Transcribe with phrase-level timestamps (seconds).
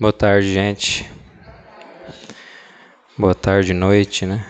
[0.00, 1.12] Boa tarde, gente.
[3.18, 4.46] Boa tarde, noite, né?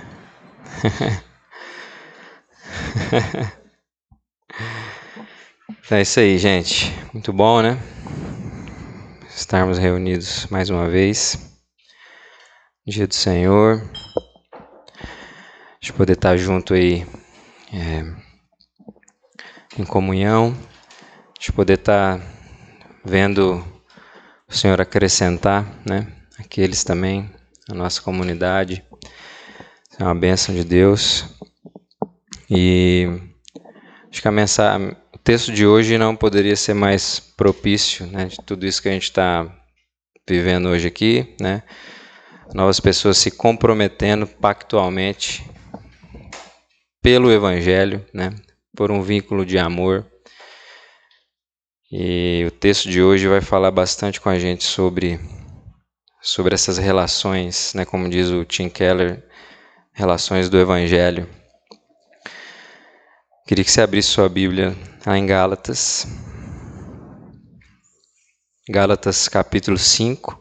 [5.91, 6.95] é isso aí, gente.
[7.13, 7.77] Muito bom, né?
[9.29, 11.37] Estarmos reunidos mais uma vez.
[12.87, 13.83] Dia do Senhor.
[15.81, 17.05] De poder estar junto aí
[17.73, 18.05] é,
[19.77, 20.57] em comunhão.
[21.41, 22.21] De poder estar
[23.05, 23.80] vendo
[24.51, 26.09] o Senhor acrescentar, né?
[26.37, 27.31] Aqueles também,
[27.71, 28.83] a nossa comunidade.
[29.97, 31.25] É uma bênção de Deus.
[32.51, 33.07] E
[34.11, 38.25] acho que a mensagem, o texto de hoje não poderia ser mais propício, né?
[38.25, 39.47] De tudo isso que a gente está
[40.29, 41.63] vivendo hoje aqui, né?
[42.53, 45.49] Novas pessoas se comprometendo pactualmente
[47.01, 48.35] pelo Evangelho, né?
[48.75, 50.10] Por um vínculo de amor
[51.91, 55.19] e o texto de hoje vai falar bastante com a gente sobre,
[56.23, 59.27] sobre essas relações, né, como diz o Tim Keller,
[59.93, 61.29] relações do Evangelho.
[63.45, 66.07] Queria que você abrisse sua Bíblia lá em Gálatas.
[68.69, 70.39] Gálatas capítulo 5.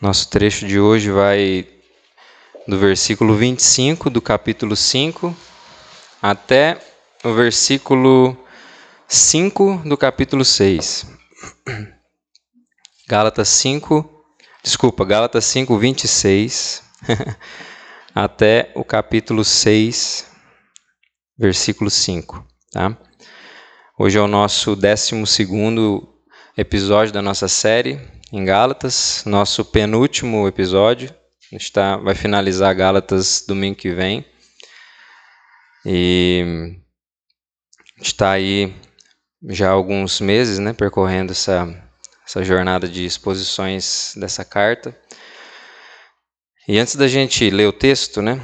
[0.00, 1.79] Nosso trecho de hoje vai
[2.66, 5.34] do versículo 25 do capítulo 5
[6.20, 6.78] até
[7.24, 8.36] o versículo
[9.08, 11.06] 5 do capítulo 6.
[13.08, 14.08] Gálatas 5,
[14.62, 16.82] desculpa, Gálatas 5, 26
[18.14, 20.26] até o capítulo 6,
[21.38, 22.46] versículo 5.
[22.72, 22.96] Tá?
[23.98, 25.24] Hoje é o nosso 12
[26.56, 27.98] episódio da nossa série
[28.32, 31.19] em Gálatas, nosso penúltimo episódio
[31.50, 34.24] a gente tá, vai finalizar Gálatas domingo que vem.
[35.84, 36.76] E
[37.78, 38.72] a gente está aí
[39.48, 41.66] já há alguns meses né, percorrendo essa,
[42.24, 44.96] essa jornada de exposições dessa carta.
[46.68, 48.40] E antes da gente ler o texto, né,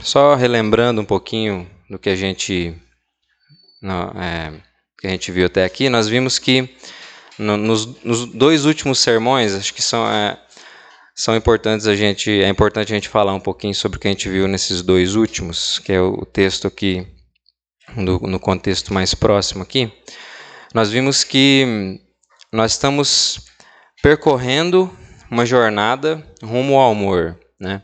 [0.00, 2.72] só relembrando um pouquinho do que a gente,
[3.82, 4.60] no, é,
[5.00, 6.76] que a gente viu até aqui, nós vimos que
[7.38, 10.38] no, nos, nos, dois últimos sermões, acho que são é,
[11.18, 14.10] são importantes a gente é importante a gente falar um pouquinho sobre o que a
[14.12, 17.08] gente viu nesses dois últimos, que é o texto aqui
[17.96, 19.92] no, no contexto mais próximo aqui.
[20.72, 22.00] Nós vimos que
[22.52, 23.40] nós estamos
[24.00, 24.96] percorrendo
[25.28, 27.82] uma jornada rumo ao amor, né?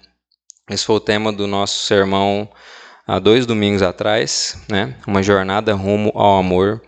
[0.71, 2.49] Esse foi o tema do nosso sermão
[3.05, 4.97] há dois domingos atrás, né?
[5.09, 6.81] Uma jornada rumo ao amor.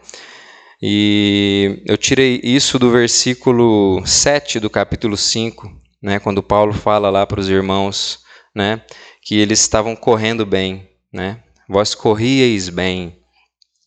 [0.81, 7.27] E eu tirei isso do versículo 7 do capítulo 5 né, quando Paulo fala lá
[7.27, 8.21] para os irmãos,
[8.55, 8.83] né,
[9.23, 11.43] que eles estavam correndo bem, né?
[11.69, 13.19] Vós corrieis bem.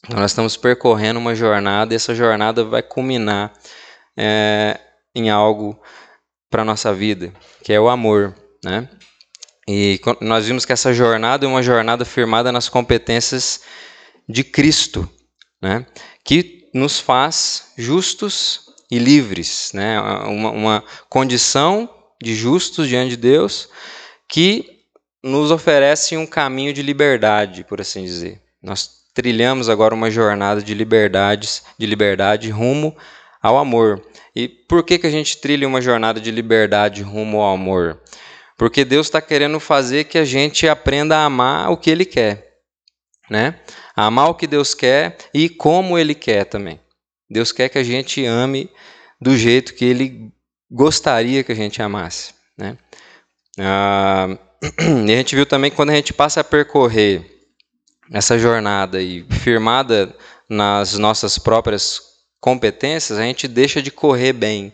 [0.06, 3.54] Então, nós estamos percorrendo uma jornada e essa jornada vai culminar
[4.18, 4.80] é,
[5.16, 5.80] em algo
[6.50, 7.34] para nossa vida,
[7.64, 8.90] que é o amor, né?
[9.68, 13.62] E nós vimos que essa jornada é uma jornada firmada nas competências
[14.28, 15.08] de Cristo,
[15.62, 15.86] né?
[16.26, 20.00] Que nos faz justos e livres, né?
[20.02, 21.90] Uma, uma condição
[22.22, 23.70] de justos diante de Deus,
[24.28, 24.80] que
[25.24, 28.42] nos oferecem um caminho de liberdade, por assim dizer.
[28.62, 32.96] Nós trilhamos agora uma jornada de liberdades, de liberdade rumo
[33.42, 34.02] ao amor.
[34.36, 38.02] E por que, que a gente trilha uma jornada de liberdade rumo ao amor?
[38.58, 42.58] Porque Deus está querendo fazer que a gente aprenda a amar o que Ele quer,
[43.30, 43.60] né?
[43.96, 46.80] Amar o que Deus quer e como Ele quer também.
[47.30, 48.70] Deus quer que a gente ame
[49.20, 50.32] do jeito que Ele
[50.70, 52.34] gostaria que a gente amasse.
[52.58, 52.78] Né?
[53.58, 54.28] Ah,
[55.08, 57.26] e a gente viu também que quando a gente passa a percorrer
[58.12, 60.16] essa jornada e firmada
[60.50, 62.02] nas nossas próprias
[62.40, 64.74] competências, a gente deixa de correr bem.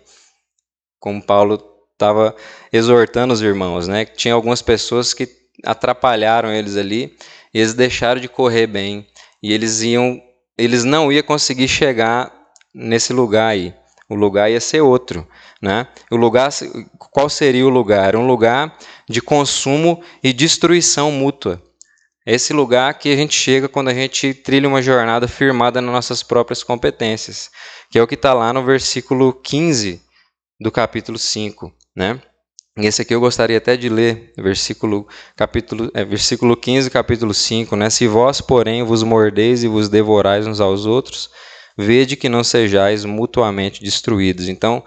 [0.99, 1.61] Como Paulo
[1.93, 2.35] estava
[2.71, 4.05] exortando os irmãos, né?
[4.05, 5.27] Tinha algumas pessoas que
[5.63, 7.15] atrapalharam eles ali,
[7.53, 9.07] e eles deixaram de correr bem,
[9.41, 10.21] e eles iam,
[10.57, 12.33] eles não iam conseguir chegar
[12.73, 13.73] nesse lugar aí.
[14.09, 15.27] O lugar ia ser outro.
[15.61, 15.87] Né?
[16.11, 16.49] O lugar,
[16.97, 18.15] qual seria o lugar?
[18.15, 18.77] Um lugar
[19.09, 21.61] de consumo e destruição mútua.
[22.25, 26.23] Esse lugar que a gente chega quando a gente trilha uma jornada firmada nas nossas
[26.23, 27.51] próprias competências,
[27.91, 30.01] que é o que está lá no versículo 15
[30.59, 31.71] do capítulo 5.
[31.95, 32.19] Né?
[32.77, 37.75] Esse aqui eu gostaria até de ler, versículo, capítulo, é, versículo 15, capítulo 5.
[37.75, 37.89] Né?
[37.91, 41.29] Se vós, porém, vos mordeis e vos devorais uns aos outros,
[41.77, 44.49] vede que não sejais mutuamente destruídos.
[44.49, 44.83] Então,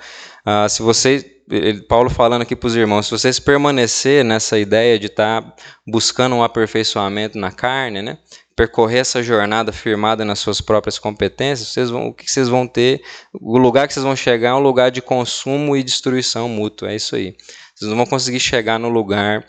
[0.51, 4.99] ah, se você ele, Paulo falando aqui para os irmãos, se vocês permanecer nessa ideia
[4.99, 5.55] de estar tá
[5.87, 8.19] buscando um aperfeiçoamento na carne, né,
[8.57, 13.03] percorrer essa jornada firmada nas suas próprias competências, vocês vão, o que vocês vão ter,
[13.35, 16.97] o lugar que vocês vão chegar é um lugar de consumo e destruição mútua, é
[16.97, 17.37] isso aí.
[17.75, 19.47] Vocês não vão conseguir chegar no lugar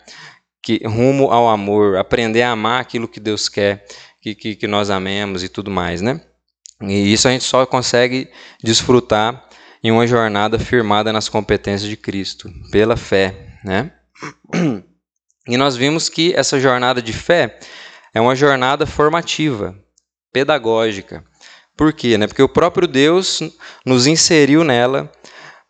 [0.62, 3.86] que rumo ao amor, aprender a amar aquilo que Deus quer
[4.20, 6.20] que, que, que nós amemos e tudo mais, né?
[6.82, 8.28] E isso a gente só consegue
[8.62, 9.49] desfrutar
[9.82, 13.92] em uma jornada firmada nas competências de Cristo, pela fé, né?
[15.48, 17.58] E nós vimos que essa jornada de fé
[18.14, 19.76] é uma jornada formativa,
[20.32, 21.24] pedagógica.
[21.76, 22.18] Por quê?
[22.18, 22.26] Né?
[22.26, 23.40] Porque o próprio Deus
[23.84, 25.10] nos inseriu nela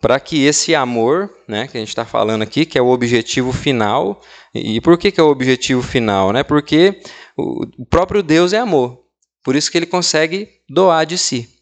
[0.01, 3.53] para que esse amor, né, que a gente está falando aqui, que é o objetivo
[3.53, 4.21] final,
[4.55, 6.33] e por que, que é o objetivo final?
[6.33, 6.43] Né?
[6.43, 7.01] Porque
[7.37, 8.99] o próprio Deus é amor,
[9.45, 11.60] por isso que ele consegue doar de si.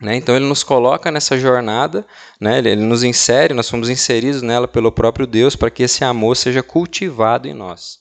[0.00, 0.16] Né?
[0.16, 2.06] Então ele nos coloca nessa jornada,
[2.40, 2.58] né?
[2.58, 6.36] ele, ele nos insere, nós somos inseridos nela pelo próprio Deus para que esse amor
[6.36, 7.98] seja cultivado em nós.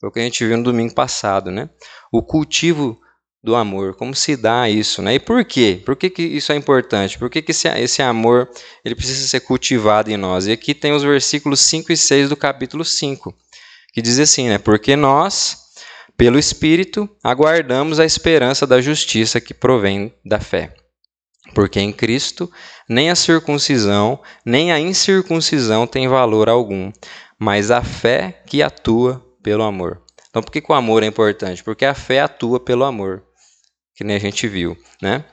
[0.00, 1.50] Foi o que a gente viu no domingo passado.
[1.50, 1.70] Né?
[2.12, 2.98] O cultivo
[3.42, 5.14] do amor, como se dá isso, né?
[5.14, 5.80] E por quê?
[5.84, 7.16] Por que, que isso é importante?
[7.18, 8.50] Por que, que esse, esse amor
[8.84, 10.46] ele precisa ser cultivado em nós?
[10.46, 13.32] E aqui tem os versículos 5 e 6 do capítulo 5,
[13.92, 14.58] que diz assim, né?
[14.58, 15.56] Porque nós,
[16.16, 20.74] pelo Espírito, aguardamos a esperança da justiça que provém da fé.
[21.54, 22.50] Porque em Cristo
[22.88, 26.92] nem a circuncisão, nem a incircuncisão tem valor algum,
[27.38, 30.02] mas a fé que atua pelo amor.
[30.28, 31.64] Então, por que, que o amor é importante?
[31.64, 33.24] Porque a fé atua pelo amor
[33.98, 35.24] que nem a gente viu, né?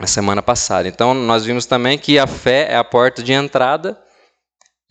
[0.00, 0.88] Na semana passada.
[0.88, 3.96] Então, nós vimos também que a fé é a porta de entrada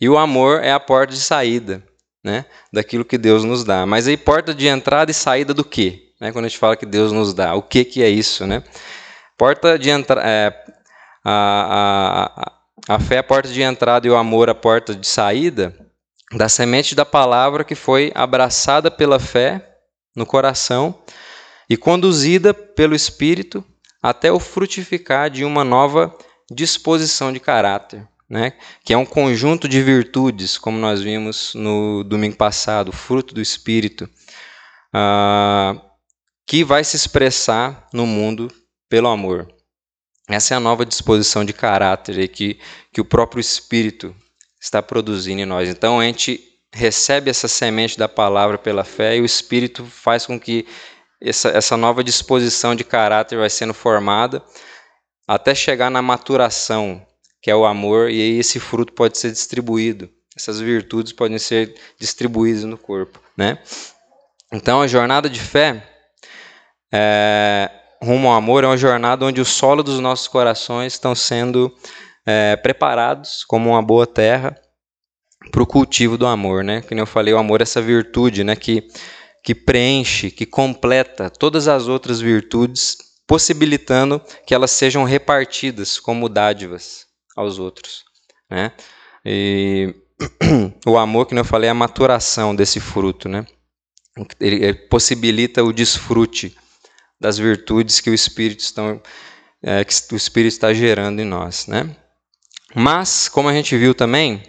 [0.00, 1.84] e o amor é a porta de saída,
[2.24, 2.46] né?
[2.72, 3.84] Daquilo que Deus nos dá.
[3.84, 6.12] Mas aí, porta de entrada e saída do quê?
[6.18, 6.32] Né?
[6.32, 8.62] Quando a gente fala que Deus nos dá, o que, que é isso, né?
[9.40, 10.20] Porta de entrada.
[10.22, 10.52] É,
[11.24, 12.52] a,
[12.86, 15.74] a, a fé é a porta de entrada e o amor a porta de saída
[16.36, 19.78] da semente da palavra que foi abraçada pela fé
[20.14, 21.02] no coração
[21.70, 23.64] e conduzida pelo Espírito
[24.02, 26.14] até o frutificar de uma nova
[26.50, 28.52] disposição de caráter, né?
[28.84, 34.04] que é um conjunto de virtudes, como nós vimos no domingo passado, fruto do Espírito,
[34.94, 35.80] uh,
[36.46, 38.52] que vai se expressar no mundo
[38.90, 39.48] pelo amor.
[40.28, 42.58] Essa é a nova disposição de caráter que,
[42.92, 44.14] que o próprio Espírito
[44.60, 45.68] está produzindo em nós.
[45.68, 46.40] Então a gente
[46.72, 50.66] recebe essa semente da palavra pela fé e o Espírito faz com que
[51.20, 54.42] essa, essa nova disposição de caráter vai sendo formada
[55.26, 57.04] até chegar na maturação,
[57.40, 60.10] que é o amor, e aí esse fruto pode ser distribuído.
[60.36, 63.58] Essas virtudes podem ser distribuídas no corpo, né?
[64.52, 65.86] Então a jornada de fé
[66.92, 67.70] é,
[68.02, 71.74] rumo ao amor é uma jornada onde o solo dos nossos corações estão sendo
[72.26, 74.56] é, preparados como uma boa terra
[75.50, 76.82] para o cultivo do amor, né?
[76.82, 78.54] Como eu falei, o amor é essa virtude, né?
[78.54, 78.88] Que
[79.42, 87.06] que preenche, que completa todas as outras virtudes, possibilitando que elas sejam repartidas como dádivas
[87.36, 88.04] aos outros.
[88.50, 88.72] Né?
[89.24, 89.94] E
[90.86, 93.28] o amor, que eu falei, é a maturação desse fruto.
[93.28, 93.46] Né?
[94.38, 96.54] Ele possibilita o desfrute
[97.20, 99.00] das virtudes que o Espírito, estão,
[99.62, 101.66] é, que o Espírito está gerando em nós.
[101.66, 101.94] Né?
[102.74, 104.42] Mas, como a gente viu também,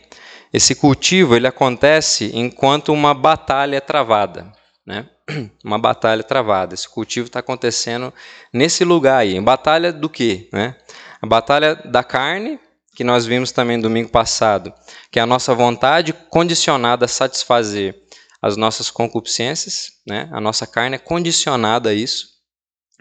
[0.54, 4.52] esse cultivo ele acontece enquanto uma batalha é travada
[4.86, 5.08] né?
[5.64, 6.74] uma batalha travada.
[6.74, 8.14] Esse cultivo está acontecendo
[8.54, 9.40] nesse lugar aí.
[9.40, 10.50] Batalha do quê?
[10.52, 10.75] Né?
[11.22, 12.60] A batalha da carne,
[12.96, 14.74] que nós vimos também domingo passado,
[15.10, 17.96] que é a nossa vontade condicionada a satisfazer
[18.42, 20.28] as nossas concupiscências, né?
[20.32, 22.31] A nossa carne é condicionada a isso,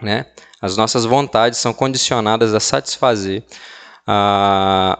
[0.02, 0.26] né?
[0.60, 3.42] As nossas vontades são condicionadas a satisfazer
[4.06, 4.98] a,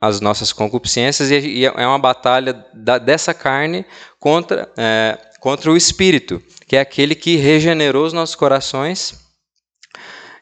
[0.00, 3.84] as nossas concupiscências e, é uma batalha da, dessa carne
[4.18, 9.18] contra é, contra o Espírito, que é aquele que regenerou os nossos corações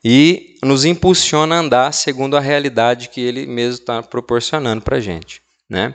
[0.05, 5.01] e nos impulsiona a andar segundo a realidade que Ele mesmo está proporcionando para a
[5.01, 5.41] gente.
[5.71, 5.95] Né?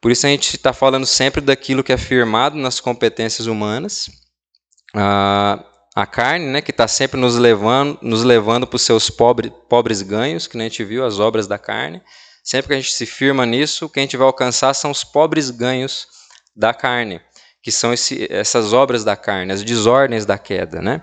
[0.00, 4.08] Por isso a gente está falando sempre daquilo que é firmado nas competências humanas,
[4.94, 9.52] a, a carne, né, que está sempre nos levando, nos levando para os seus pobre,
[9.68, 12.02] pobres ganhos, que a gente viu, as obras da carne.
[12.42, 15.04] Sempre que a gente se firma nisso, o que a gente vai alcançar são os
[15.04, 16.08] pobres ganhos
[16.54, 17.20] da carne
[17.64, 20.82] que são esse, essas obras da carne, as desordens da queda.
[20.82, 21.00] Né?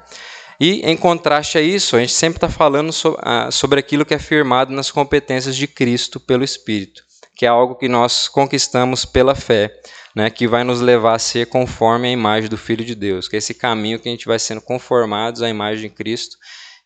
[0.59, 3.17] E, em contraste a isso, a gente sempre está falando so,
[3.51, 7.03] sobre aquilo que é firmado nas competências de Cristo pelo Espírito,
[7.41, 9.73] que é algo que nós conquistamos pela fé,
[10.15, 13.35] né, que vai nos levar a ser conforme a imagem do Filho de Deus, que
[13.35, 16.37] é esse caminho que a gente vai sendo conformados à imagem de Cristo,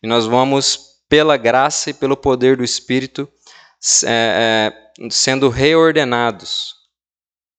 [0.02, 0.78] e nós vamos,
[1.10, 3.28] pela graça e pelo poder do Espírito,
[4.06, 4.72] é,
[5.04, 6.72] é, sendo reordenados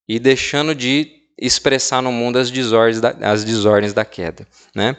[0.09, 4.97] e deixando de expressar no mundo as desordens da, as desordens da queda, né?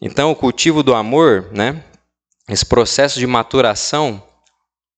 [0.00, 1.84] Então, o cultivo do amor, né?
[2.48, 4.26] Esse processo de maturação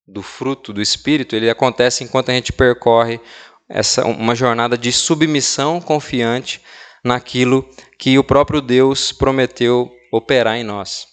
[0.06, 3.21] do fruto do espírito, ele acontece enquanto a gente percorre
[3.68, 6.61] essa uma jornada de submissão confiante
[7.04, 7.68] naquilo
[7.99, 11.06] que o próprio Deus prometeu operar em nós.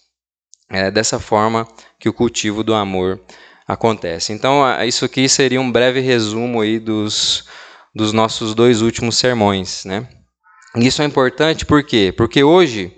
[0.70, 1.68] É dessa forma
[2.00, 3.20] que o cultivo do amor
[3.68, 4.34] acontece.
[4.34, 7.46] Então, isso aqui seria um breve resumo aí dos,
[7.94, 10.08] dos nossos dois últimos sermões, né?
[10.76, 12.14] Isso é importante por quê?
[12.16, 12.94] Porque hoje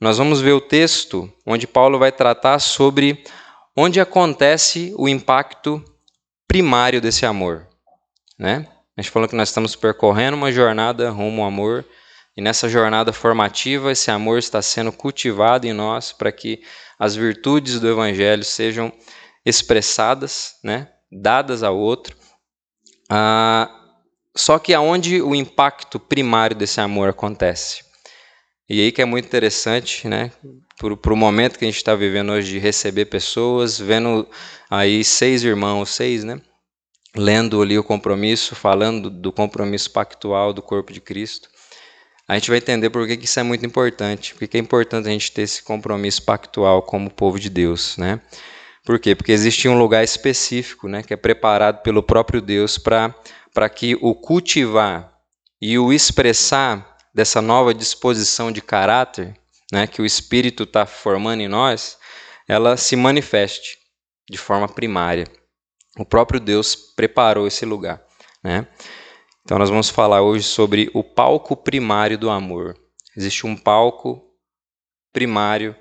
[0.00, 3.24] nós vamos ver o texto onde Paulo vai tratar sobre
[3.76, 5.82] onde acontece o impacto
[6.46, 7.66] primário desse amor,
[8.38, 8.68] né?
[8.96, 11.84] A gente falou que nós estamos percorrendo uma jornada rumo ao amor,
[12.36, 16.62] e nessa jornada formativa esse amor está sendo cultivado em nós para que
[16.98, 18.92] as virtudes do evangelho sejam
[19.44, 22.16] expressadas, né, dadas ao outro.
[23.10, 23.70] Ah,
[24.36, 27.84] só que aonde o impacto primário desse amor acontece?
[28.68, 30.32] E aí que é muito interessante, né?
[30.96, 34.26] Para o momento que a gente está vivendo hoje de receber pessoas, vendo
[34.68, 36.40] aí seis irmãos, seis, né?
[37.16, 41.48] Lendo ali o compromisso, falando do compromisso pactual do corpo de Cristo,
[42.26, 45.12] a gente vai entender por que, que isso é muito importante, porque é importante a
[45.12, 48.20] gente ter esse compromisso pactual como povo de Deus, né?
[48.84, 49.14] Por quê?
[49.14, 54.14] Porque existe um lugar específico, né, que é preparado pelo próprio Deus para que o
[54.14, 55.12] cultivar
[55.60, 59.36] e o expressar dessa nova disposição de caráter,
[59.72, 61.98] né, que o Espírito está formando em nós,
[62.46, 63.78] ela se manifeste
[64.30, 65.26] de forma primária.
[65.98, 68.02] O próprio Deus preparou esse lugar,
[68.44, 68.66] né?
[69.42, 72.76] Então nós vamos falar hoje sobre o palco primário do amor.
[73.16, 74.22] Existe um palco
[75.12, 75.74] primário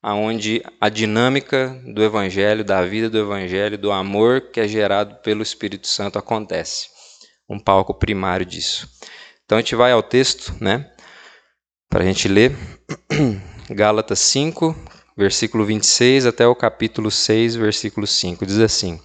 [0.00, 5.42] aonde a dinâmica do evangelho, da vida do evangelho, do amor que é gerado pelo
[5.42, 6.88] Espírito Santo acontece.
[7.48, 8.88] Um palco primário disso.
[9.44, 10.90] Então a gente vai ao texto, né?
[11.90, 12.54] Para a gente ler
[13.70, 14.76] Gálatas 5,
[15.16, 18.44] versículo 26 até o capítulo 6, versículo 5.
[18.44, 19.00] Diz assim: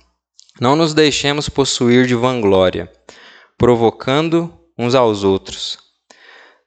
[0.59, 2.91] Não nos deixemos possuir de vanglória,
[3.57, 5.77] provocando uns aos outros,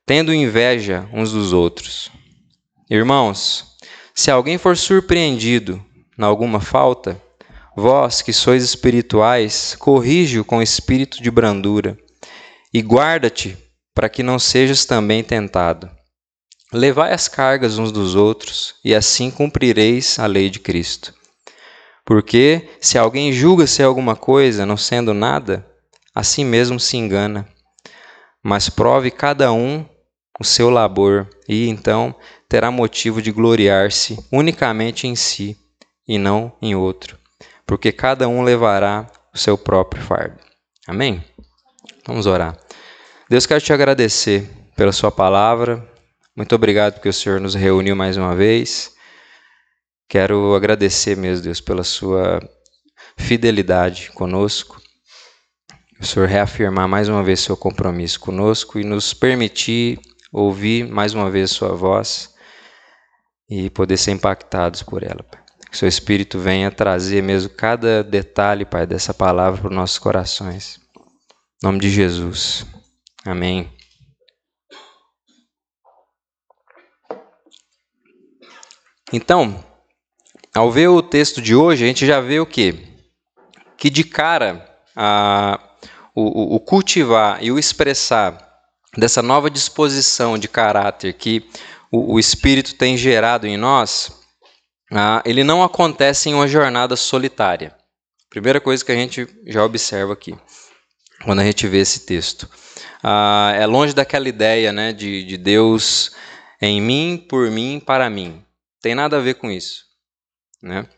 [0.06, 2.11] tendo inveja uns dos outros.
[2.88, 3.76] Irmãos,
[4.14, 5.85] se alguém for surpreendido
[6.18, 7.20] em alguma falta,
[7.76, 11.94] vós que sois espirituais, corrige-o com espírito de brandura,
[12.73, 13.58] e guarda-te
[13.94, 15.90] para que não sejas também tentado.
[16.73, 21.14] Levai as cargas uns dos outros, e assim cumprireis a lei de Cristo.
[22.04, 25.66] Porque se alguém julga ser alguma coisa, não sendo nada,
[26.14, 27.46] assim mesmo se engana.
[28.42, 29.85] Mas prove cada um
[30.38, 32.14] o seu labor, e então
[32.49, 35.56] terá motivo de gloriar-se unicamente em si
[36.06, 37.18] e não em outro,
[37.66, 40.38] porque cada um levará o seu próprio fardo.
[40.87, 41.25] Amém?
[42.06, 42.56] Vamos orar.
[43.28, 45.95] Deus, quero te agradecer pela Sua palavra.
[46.37, 48.95] Muito obrigado porque o Senhor nos reuniu mais uma vez.
[50.07, 52.40] Quero agradecer mesmo, Deus, pela Sua
[53.16, 54.81] fidelidade conosco.
[55.99, 59.99] O Senhor reafirmar mais uma vez seu compromisso conosco e nos permitir
[60.31, 62.35] ouvir mais uma vez Sua voz
[63.49, 65.25] e poder ser impactados por ela.
[65.71, 70.78] Que seu Espírito venha trazer mesmo cada detalhe, Pai, dessa palavra para os nossos corações.
[71.62, 72.66] Em nome de Jesus.
[73.25, 73.75] Amém.
[79.12, 79.64] Então,
[80.54, 82.75] ao ver o texto de hoje, a gente já vê o quê?
[83.76, 85.60] Que de cara, a,
[86.14, 88.38] o, o cultivar e o expressar
[88.96, 91.48] dessa nova disposição de caráter que
[91.90, 94.10] o, o Espírito tem gerado em nós,
[95.25, 97.75] ele não acontece em uma jornada solitária.
[98.30, 100.36] Primeira coisa que a gente já observa aqui,
[101.25, 102.48] quando a gente vê esse texto.
[103.54, 106.12] É longe daquela ideia né, de, de Deus
[106.60, 108.45] em mim, por mim, para mim.
[108.87, 109.85] Tem nada a ver com isso.
[110.62, 110.88] Né?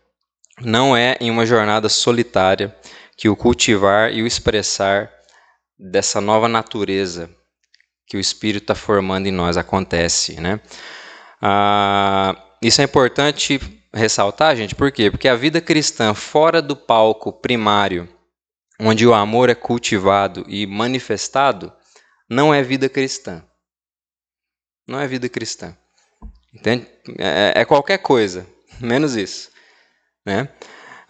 [0.61, 2.77] Não é em uma jornada solitária
[3.17, 5.11] que o cultivar e o expressar
[5.79, 7.31] dessa nova natureza
[8.07, 10.61] que o Espírito está formando em nós acontece, né?
[11.41, 13.59] Ah, isso é importante
[13.91, 15.11] ressaltar, gente, por quê?
[15.11, 18.07] Porque a vida cristã fora do palco primário,
[18.79, 21.73] onde o amor é cultivado e manifestado,
[22.29, 23.43] não é vida cristã.
[24.87, 25.75] Não é vida cristã.
[26.55, 26.87] Entende?
[27.19, 28.47] É, é qualquer coisa,
[28.81, 29.51] menos isso.
[30.25, 30.49] Né?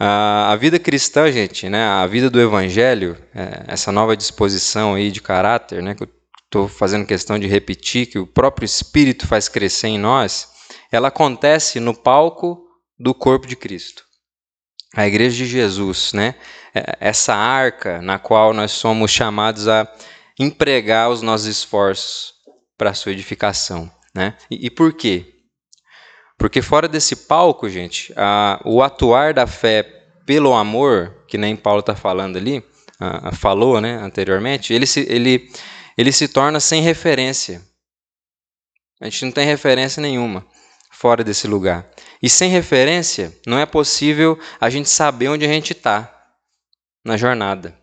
[0.00, 5.20] a vida cristã, gente, né, a vida do evangelho, é, essa nova disposição aí de
[5.20, 6.08] caráter, né, que eu
[6.44, 10.48] estou fazendo questão de repetir, que o próprio Espírito faz crescer em nós,
[10.90, 12.64] ela acontece no palco
[12.98, 14.04] do corpo de Cristo.
[14.94, 16.34] a igreja de Jesus, né?
[16.74, 19.86] É, essa arca na qual nós somos chamados a
[20.38, 22.32] empregar os nossos esforços
[22.76, 24.36] para a sua edificação, né?
[24.50, 25.24] E, e por quê?
[26.36, 29.84] Porque fora desse palco, gente, a, o atuar da fé
[30.26, 32.62] pelo amor, que nem Paulo está falando ali,
[32.98, 35.48] a, a, falou, né, anteriormente, ele se, ele,
[35.96, 37.62] ele se torna sem referência.
[39.00, 40.44] A gente não tem referência nenhuma
[40.90, 41.88] fora desse lugar.
[42.20, 46.12] E sem referência, não é possível a gente saber onde a gente está
[47.04, 47.78] na jornada.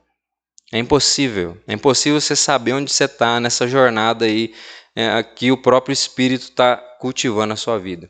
[0.74, 1.58] É impossível.
[1.66, 4.54] É impossível você saber onde você está nessa jornada aí
[4.96, 8.10] é, que o próprio Espírito está cultivando a sua vida.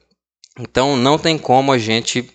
[0.60, 2.30] Então, não tem como a gente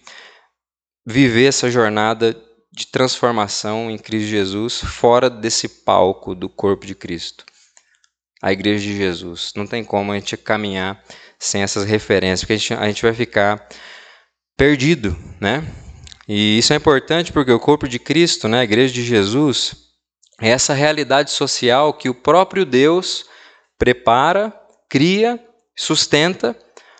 [1.07, 2.37] viver essa jornada
[2.73, 7.45] de transformação em Cristo Jesus fora desse palco do corpo de Cristo,
[8.42, 9.52] a Igreja de Jesus.
[9.57, 11.02] Não tem como a gente caminhar
[11.38, 13.66] sem essas referências, porque a gente, a gente vai ficar
[14.57, 15.64] perdido, né?
[16.28, 19.75] E isso é importante porque o corpo de Cristo, né, a igreja de Jesus,
[20.40, 23.25] é essa realidade social que o próprio Deus
[23.80, 24.52] prepara,
[24.90, 25.42] cria,
[25.75, 26.54] sustenta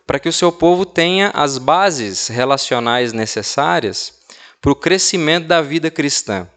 [0.06, 4.18] para que o seu povo tenha as bases relacionais necessárias
[4.62, 6.49] para o crescimento da vida cristã,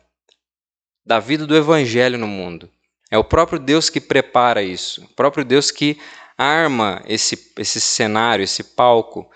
[1.05, 2.71] da vida do evangelho no mundo.
[3.11, 5.99] É o próprio Deus que prepara isso, o próprio Deus que
[6.37, 9.29] arma esse, esse cenário, esse palco,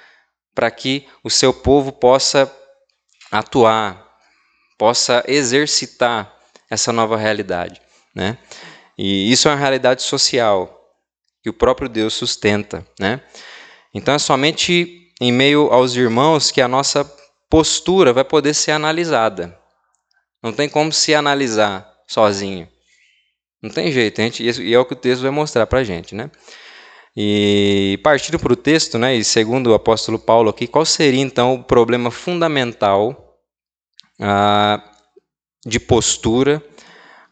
[0.56, 2.52] para que o seu povo possa
[3.30, 4.08] atuar,
[4.78, 6.34] possa exercitar
[6.70, 7.82] essa nova realidade.
[8.16, 8.38] Né?
[8.98, 10.77] E isso é uma realidade social
[11.44, 12.86] que o próprio Deus sustenta.
[13.00, 13.22] Né?
[13.94, 17.04] Então é somente em meio aos irmãos que a nossa
[17.50, 19.58] postura vai poder ser analisada.
[20.42, 22.68] Não tem como se analisar sozinho.
[23.62, 26.14] Não tem jeito, gente, e é o que o texto vai mostrar para gente.
[26.14, 26.30] Né?
[27.16, 31.56] E partindo para o texto, né, e segundo o apóstolo Paulo aqui, qual seria então
[31.56, 33.40] o problema fundamental
[34.22, 34.84] ah,
[35.66, 36.64] de postura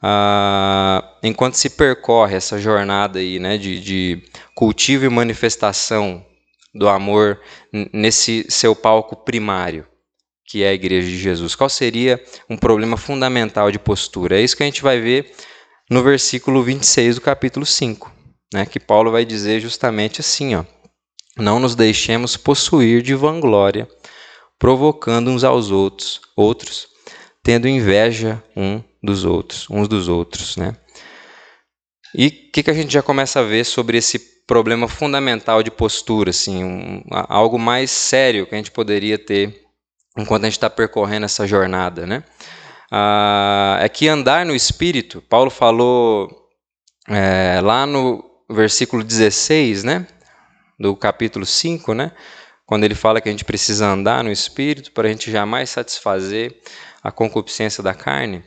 [0.07, 6.23] ah, enquanto se percorre essa jornada aí, né, de, de cultivo e manifestação
[6.73, 7.41] do amor
[7.91, 9.87] nesse seu palco primário,
[10.45, 11.55] que é a Igreja de Jesus?
[11.55, 14.39] Qual seria um problema fundamental de postura?
[14.39, 15.33] É isso que a gente vai ver
[15.89, 18.15] no versículo 26 do capítulo 5
[18.55, 20.63] né, que Paulo vai dizer justamente assim, ó,
[21.37, 23.87] não nos deixemos possuir de vanglória,
[24.57, 26.87] provocando uns aos outros, outros,
[27.45, 30.75] tendo inveja um dos outros, uns dos outros, né?
[32.15, 35.69] E o que, que a gente já começa a ver sobre esse problema fundamental de
[35.69, 39.63] postura, assim, um, algo mais sério que a gente poderia ter
[40.17, 42.23] enquanto a gente está percorrendo essa jornada, né?
[42.91, 46.49] Ah, é que andar no Espírito, Paulo falou
[47.07, 50.07] é, lá no versículo 16, né?
[50.79, 52.11] Do capítulo 5, né?
[52.65, 56.59] Quando ele fala que a gente precisa andar no espírito para a gente jamais satisfazer
[57.05, 58.43] a concupiscência da carne.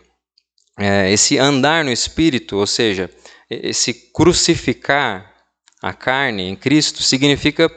[0.76, 3.08] É, esse andar no espírito, ou seja,
[3.48, 5.32] esse crucificar
[5.80, 7.70] a carne em Cristo, significa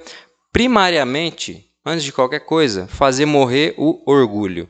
[0.52, 4.68] primariamente, antes de qualquer coisa, fazer morrer o orgulho.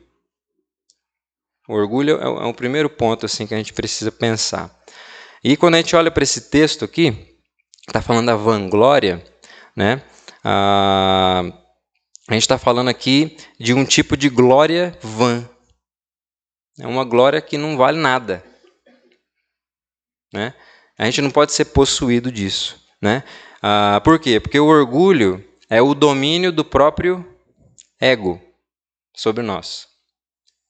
[1.66, 4.70] O orgulho é o, é o primeiro ponto assim que a gente precisa pensar.
[5.42, 7.38] E quando a gente olha para esse texto aqui,
[7.88, 9.24] está falando da vanglória,
[9.74, 10.04] né?
[10.44, 11.44] Ah,
[12.28, 15.50] a gente está falando aqui de um tipo de glória vã.
[16.80, 18.44] É uma glória que não vale nada.
[20.34, 20.54] Né?
[20.98, 22.80] A gente não pode ser possuído disso.
[23.02, 23.24] Né?
[23.62, 24.40] Ah, por quê?
[24.40, 27.26] Porque o orgulho é o domínio do próprio
[28.00, 28.42] ego
[29.16, 29.88] sobre nós.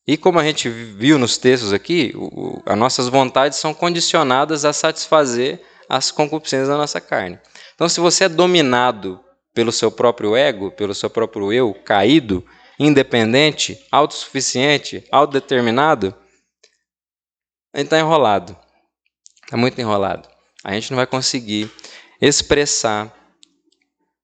[0.07, 4.73] E como a gente viu nos textos aqui, o, as nossas vontades são condicionadas a
[4.73, 7.39] satisfazer as concupiscências da nossa carne.
[7.75, 9.19] Então, se você é dominado
[9.53, 12.45] pelo seu próprio ego, pelo seu próprio eu caído,
[12.85, 16.15] independente, autossuficiente, autodeterminado,
[17.73, 18.57] a gente está enrolado.
[19.43, 20.27] Está muito enrolado.
[20.63, 21.69] A gente não vai conseguir
[22.19, 23.13] expressar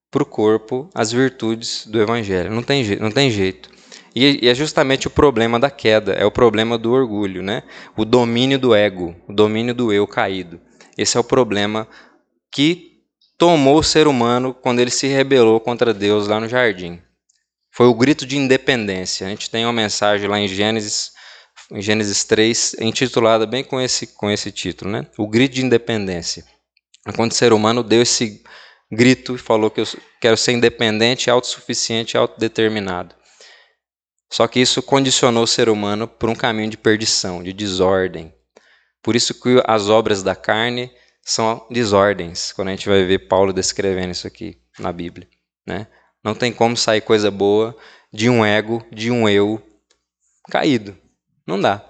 [0.09, 2.51] para o corpo as virtudes do Evangelho.
[2.51, 3.69] Não tem, não tem jeito.
[4.15, 7.61] E é justamente o problema da queda, é o problema do orgulho, né?
[7.95, 10.59] o domínio do ego, o domínio do eu caído.
[10.97, 11.87] Esse é o problema
[12.51, 13.03] que
[13.37, 16.99] tomou o ser humano quando ele se rebelou contra Deus lá no jardim.
[17.77, 19.27] Foi o grito de independência.
[19.27, 21.11] A gente tem uma mensagem lá em Gênesis,
[21.71, 25.05] em Gênesis 3, intitulada bem com esse, com esse título, né?
[25.15, 26.43] O grito de independência.
[27.15, 28.43] Quando o ser humano deu esse
[28.91, 29.85] grito e falou que eu
[30.19, 33.13] quero ser independente, autossuficiente, autodeterminado.
[34.27, 38.33] Só que isso condicionou o ser humano por um caminho de perdição, de desordem,
[39.03, 43.53] por isso que as obras da carne são desordens, quando a gente vai ver Paulo
[43.53, 45.27] descrevendo isso aqui na Bíblia.
[45.63, 45.85] Né?
[46.27, 47.73] Não tem como sair coisa boa
[48.11, 49.63] de um ego, de um eu
[50.51, 50.93] caído.
[51.47, 51.81] Não dá.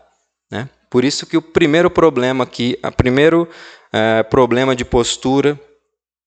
[0.52, 0.70] Né?
[0.92, 3.50] Por isso que o primeiro problema aqui, o primeiro
[3.92, 5.60] é, problema de postura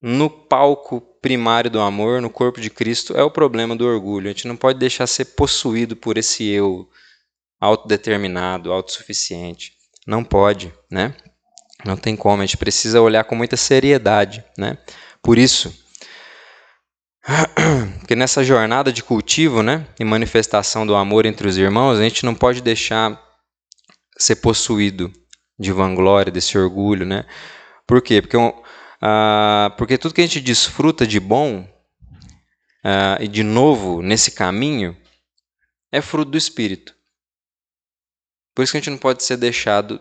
[0.02, 4.28] no palco primário do amor, no corpo de Cristo, é o problema do orgulho.
[4.28, 6.88] A gente não pode deixar ser possuído por esse eu
[7.60, 9.74] autodeterminado, autossuficiente.
[10.04, 11.14] Não pode, né?
[11.84, 14.76] Não tem como, a gente precisa olhar com muita seriedade, né?
[15.22, 15.72] Por isso,
[18.00, 22.24] porque nessa jornada de cultivo, né, e manifestação do amor entre os irmãos, a gente
[22.24, 23.20] não pode deixar
[24.18, 25.12] ser possuído
[25.58, 27.26] de vanglória, desse orgulho, né?
[27.86, 28.22] Por quê?
[28.22, 28.50] Porque, uh,
[29.76, 31.60] porque tudo que a gente desfruta de bom
[32.84, 34.96] uh, e de novo nesse caminho
[35.92, 36.94] é fruto do Espírito.
[38.54, 40.00] Por isso que a gente não pode ser deixado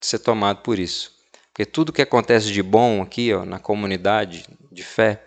[0.00, 1.12] ser tomado por isso.
[1.52, 5.22] Porque tudo que acontece de bom aqui, ó, na comunidade de fé,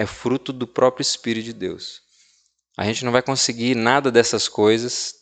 [0.00, 2.00] é fruto do próprio Espírito de Deus.
[2.74, 5.14] A gente não vai conseguir nada dessas coisas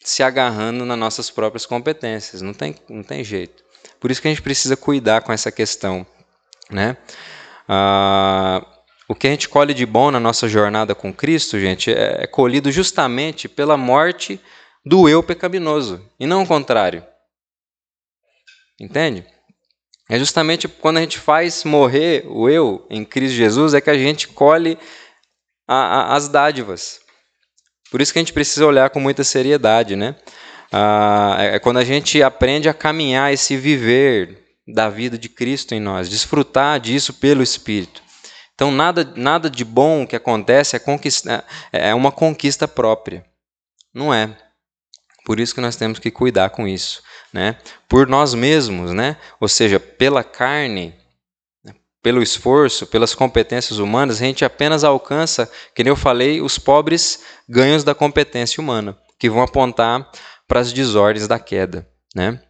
[0.00, 2.42] se agarrando nas nossas próprias competências.
[2.42, 3.64] Não tem, não tem jeito.
[3.98, 6.06] Por isso que a gente precisa cuidar com essa questão.
[6.70, 6.98] Né?
[7.66, 8.66] Ah,
[9.08, 12.26] o que a gente colhe de bom na nossa jornada com Cristo, gente, é, é
[12.26, 14.38] colhido justamente pela morte
[14.84, 17.02] do eu pecaminoso, e não o contrário.
[18.78, 19.24] Entende?
[20.08, 23.98] É justamente quando a gente faz morrer o eu em Cristo Jesus é que a
[23.98, 24.78] gente colhe
[25.66, 27.00] a, a, as dádivas.
[27.90, 30.16] Por isso que a gente precisa olhar com muita seriedade, né?
[30.72, 35.74] Ah, é, é quando a gente aprende a caminhar esse viver da vida de Cristo
[35.74, 38.02] em nós, desfrutar disso pelo Espírito.
[38.54, 43.24] Então, nada, nada de bom que acontece é, conquista, é uma conquista própria.
[43.94, 44.36] Não é.
[45.24, 47.56] Por isso que nós temos que cuidar com isso né,
[47.88, 50.94] por nós mesmos, né, ou seja, pela carne,
[51.64, 56.58] né, pelo esforço, pelas competências humanas, a gente apenas alcança, que nem eu falei, os
[56.58, 60.10] pobres ganhos da competência humana, que vão apontar
[60.46, 61.86] para as desordens da queda.
[62.14, 62.40] Né?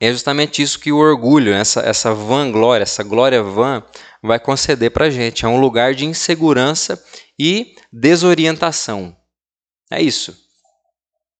[0.00, 3.82] É justamente isso que o orgulho, essa, essa vanglória, essa glória vã,
[4.22, 5.44] vai conceder para a gente.
[5.44, 7.02] É um lugar de insegurança
[7.38, 9.16] e desorientação.
[9.90, 10.43] É isso.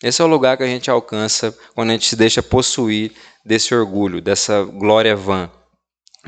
[0.05, 3.13] Esse é o lugar que a gente alcança quando a gente se deixa possuir
[3.43, 5.51] desse orgulho, dessa glória vã,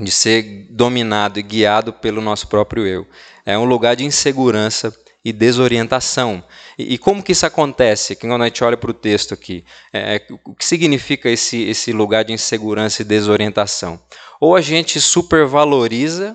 [0.01, 3.07] de ser dominado e guiado pelo nosso próprio eu.
[3.45, 6.43] É um lugar de insegurança e desorientação.
[6.79, 8.17] E, e como que isso acontece?
[8.17, 9.63] Quando a gente olha para o texto aqui,
[9.93, 14.03] é, é, o que significa esse, esse lugar de insegurança e desorientação?
[14.41, 16.35] Ou a gente supervaloriza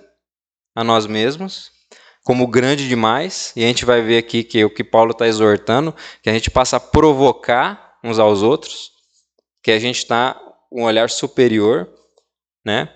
[0.76, 1.72] a nós mesmos,
[2.24, 5.94] como grande demais, e a gente vai ver aqui que o que Paulo está exortando,
[6.22, 8.92] que a gente passa a provocar uns aos outros,
[9.64, 10.40] que a gente está
[10.72, 11.90] um olhar superior,
[12.66, 12.94] né?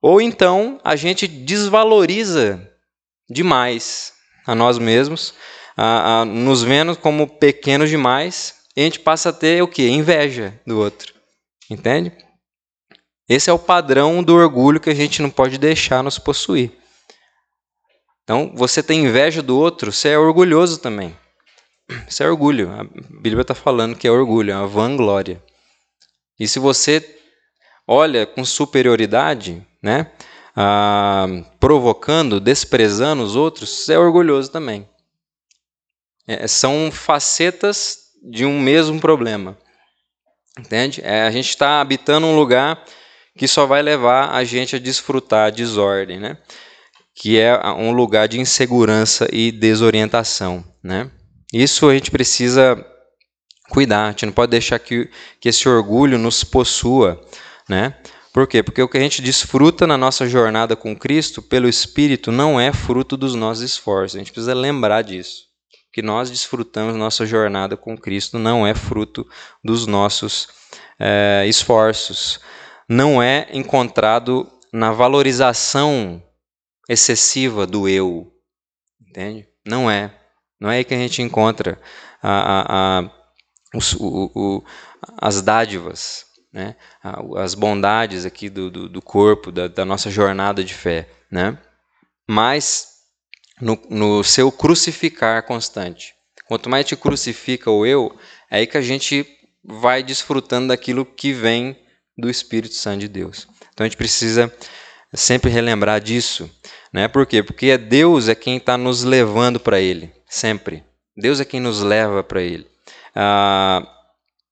[0.00, 2.68] Ou então a gente desvaloriza
[3.30, 4.12] demais
[4.46, 5.34] a nós mesmos,
[5.76, 9.86] a, a, nos vendo como pequenos demais, e a gente passa a ter o que?
[9.88, 11.14] Inveja do outro.
[11.70, 12.12] Entende?
[13.28, 16.81] Esse é o padrão do orgulho que a gente não pode deixar nos possuir.
[18.32, 21.14] Então, você tem inveja do outro, você é orgulhoso também.
[22.08, 22.70] Isso é orgulho.
[22.72, 25.44] A Bíblia está falando que é orgulho, é uma vanglória.
[26.40, 27.18] E se você
[27.86, 30.10] olha com superioridade, né,
[30.56, 31.26] ah,
[31.60, 34.88] provocando, desprezando os outros, você é orgulhoso também.
[36.26, 39.58] É, são facetas de um mesmo problema.
[40.58, 41.02] Entende?
[41.04, 42.82] É, a gente está habitando um lugar
[43.36, 46.18] que só vai levar a gente a desfrutar a desordem.
[46.18, 46.38] Né?
[47.14, 50.64] Que é um lugar de insegurança e desorientação.
[50.82, 51.10] Né?
[51.52, 52.84] Isso a gente precisa
[53.68, 55.08] cuidar, a gente não pode deixar que,
[55.40, 57.20] que esse orgulho nos possua.
[57.68, 57.94] Né?
[58.32, 58.62] Por quê?
[58.62, 62.72] Porque o que a gente desfruta na nossa jornada com Cristo, pelo Espírito, não é
[62.72, 64.16] fruto dos nossos esforços.
[64.16, 65.44] A gente precisa lembrar disso.
[65.92, 69.26] Que nós desfrutamos nossa jornada com Cristo não é fruto
[69.62, 70.48] dos nossos
[70.98, 72.40] é, esforços.
[72.88, 76.22] Não é encontrado na valorização
[76.88, 78.32] excessiva do eu.
[79.00, 79.48] Entende?
[79.66, 80.14] Não é.
[80.60, 81.80] Não é aí que a gente encontra
[82.22, 83.10] a, a, a,
[83.74, 84.64] os, o, o,
[85.18, 86.76] as dádivas, né?
[87.36, 91.08] as bondades aqui do, do, do corpo, da, da, nossa jornada de fé.
[91.30, 91.58] Né?
[92.28, 92.92] Mas
[93.60, 96.14] no, no seu crucificar constante.
[96.46, 98.16] Quanto mais te crucifica o eu,
[98.50, 99.26] é aí que a gente
[99.64, 101.80] vai desfrutando daquilo que vem
[102.16, 103.48] do Espírito Santo de Deus.
[103.72, 104.52] Então a gente precisa
[105.14, 106.50] sempre relembrar disso.
[106.92, 107.08] Né?
[107.08, 107.42] Por quê?
[107.42, 110.84] Porque é Deus é quem está nos levando para Ele, sempre.
[111.16, 112.66] Deus é quem nos leva para Ele.
[113.14, 113.86] Ah,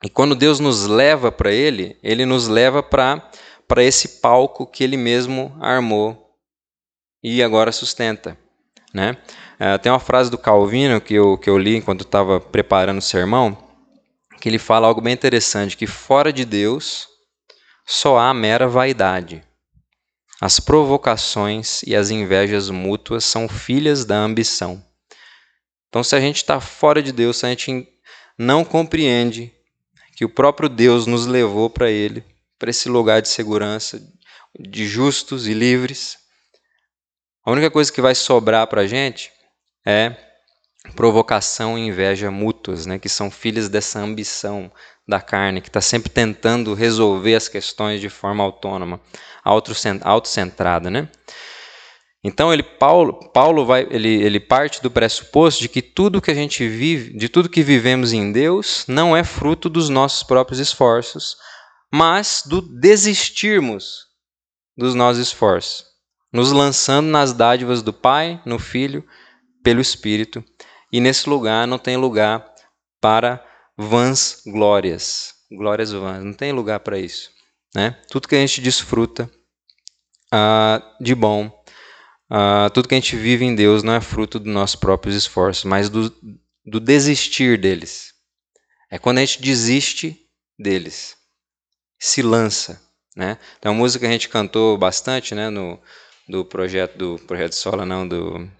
[0.04, 3.30] e quando Deus nos leva para Ele, Ele nos leva para
[3.78, 6.36] esse palco que Ele mesmo armou
[7.22, 8.36] e agora sustenta.
[8.92, 9.16] Né?
[9.58, 13.02] Ah, tem uma frase do Calvino que eu, que eu li enquanto estava preparando o
[13.02, 13.56] sermão,
[14.40, 17.06] que ele fala algo bem interessante, que fora de Deus
[17.86, 19.42] só há mera vaidade.
[20.40, 24.82] As provocações e as invejas mútuas são filhas da ambição.
[25.88, 27.86] Então, se a gente está fora de Deus, se a gente
[28.38, 29.52] não compreende
[30.16, 32.24] que o próprio Deus nos levou para Ele,
[32.58, 34.00] para esse lugar de segurança,
[34.58, 36.18] de justos e livres,
[37.44, 39.30] a única coisa que vai sobrar para a gente
[39.84, 40.16] é
[40.96, 44.72] provocação e inveja mútuas, né, que são filhas dessa ambição
[45.10, 49.00] da carne, que está sempre tentando resolver as questões de forma autônoma,
[49.44, 50.88] autocentrada.
[50.88, 51.08] Né?
[52.22, 56.34] Então ele, Paulo, Paulo vai, ele, ele parte do pressuposto de que tudo que a
[56.34, 61.36] gente vive, de tudo que vivemos em Deus, não é fruto dos nossos próprios esforços,
[61.92, 64.06] mas do desistirmos
[64.76, 65.84] dos nossos esforços,
[66.32, 69.04] nos lançando nas dádivas do Pai, no Filho,
[69.62, 70.44] pelo Espírito
[70.92, 72.44] e nesse lugar não tem lugar
[73.00, 73.44] para
[73.80, 75.34] vãs glórias.
[75.50, 76.22] Glórias vãs.
[76.22, 77.30] Não tem lugar para isso.
[77.74, 77.96] Né?
[78.10, 79.30] Tudo que a gente desfruta
[80.32, 81.46] uh, de bom,
[82.30, 85.64] uh, tudo que a gente vive em Deus não é fruto dos nossos próprios esforços,
[85.64, 86.12] mas do,
[86.64, 88.12] do desistir deles.
[88.90, 90.20] É quando a gente desiste
[90.58, 91.16] deles,
[91.98, 92.82] se lança.
[93.16, 93.38] Né?
[93.60, 95.80] Tem uma música que a gente cantou bastante né, no,
[96.28, 98.50] do projeto do projeto Sola, não, do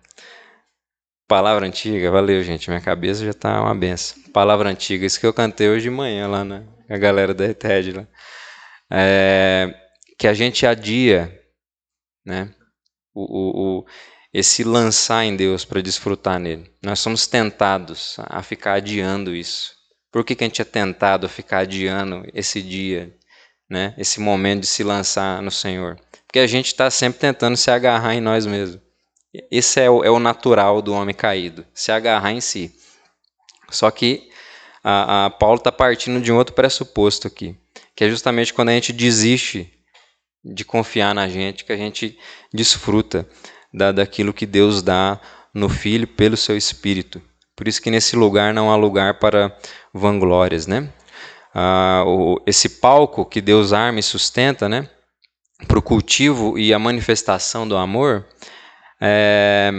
[1.31, 2.69] Palavra antiga, valeu, gente.
[2.69, 4.21] Minha cabeça já tá uma benção.
[4.33, 7.93] Palavra antiga, isso que eu cantei hoje de manhã lá na a galera da ETED
[7.93, 8.07] lá.
[8.91, 9.73] É,
[10.19, 11.33] que a gente adia,
[12.27, 12.53] né?
[13.15, 13.87] O, o, o
[14.35, 16.69] esse lançar em Deus para desfrutar nele.
[16.83, 19.71] Nós somos tentados a ficar adiando isso.
[20.11, 23.15] Por que, que a gente é tentado a ficar adiando esse dia,
[23.71, 23.95] né?
[23.97, 25.97] Esse momento de se lançar no Senhor?
[26.27, 28.90] Porque a gente está sempre tentando se agarrar em nós mesmos.
[29.51, 32.75] Esse é o, é o natural do homem caído, se agarrar em si.
[33.71, 34.29] Só que
[34.83, 37.57] a, a Paulo está partindo de um outro pressuposto aqui,
[37.95, 39.73] que é justamente quando a gente desiste
[40.45, 42.19] de confiar na gente, que a gente
[42.53, 43.29] desfruta
[43.73, 45.21] da, daquilo que Deus dá
[45.55, 47.23] no Filho pelo seu Espírito.
[47.55, 49.55] Por isso que nesse lugar não há lugar para
[49.93, 50.91] vanglórias, né?
[51.55, 54.89] Ah, o, esse palco que Deus arma e sustenta, né?
[55.69, 58.27] Para o cultivo e a manifestação do amor,
[59.01, 59.71] é,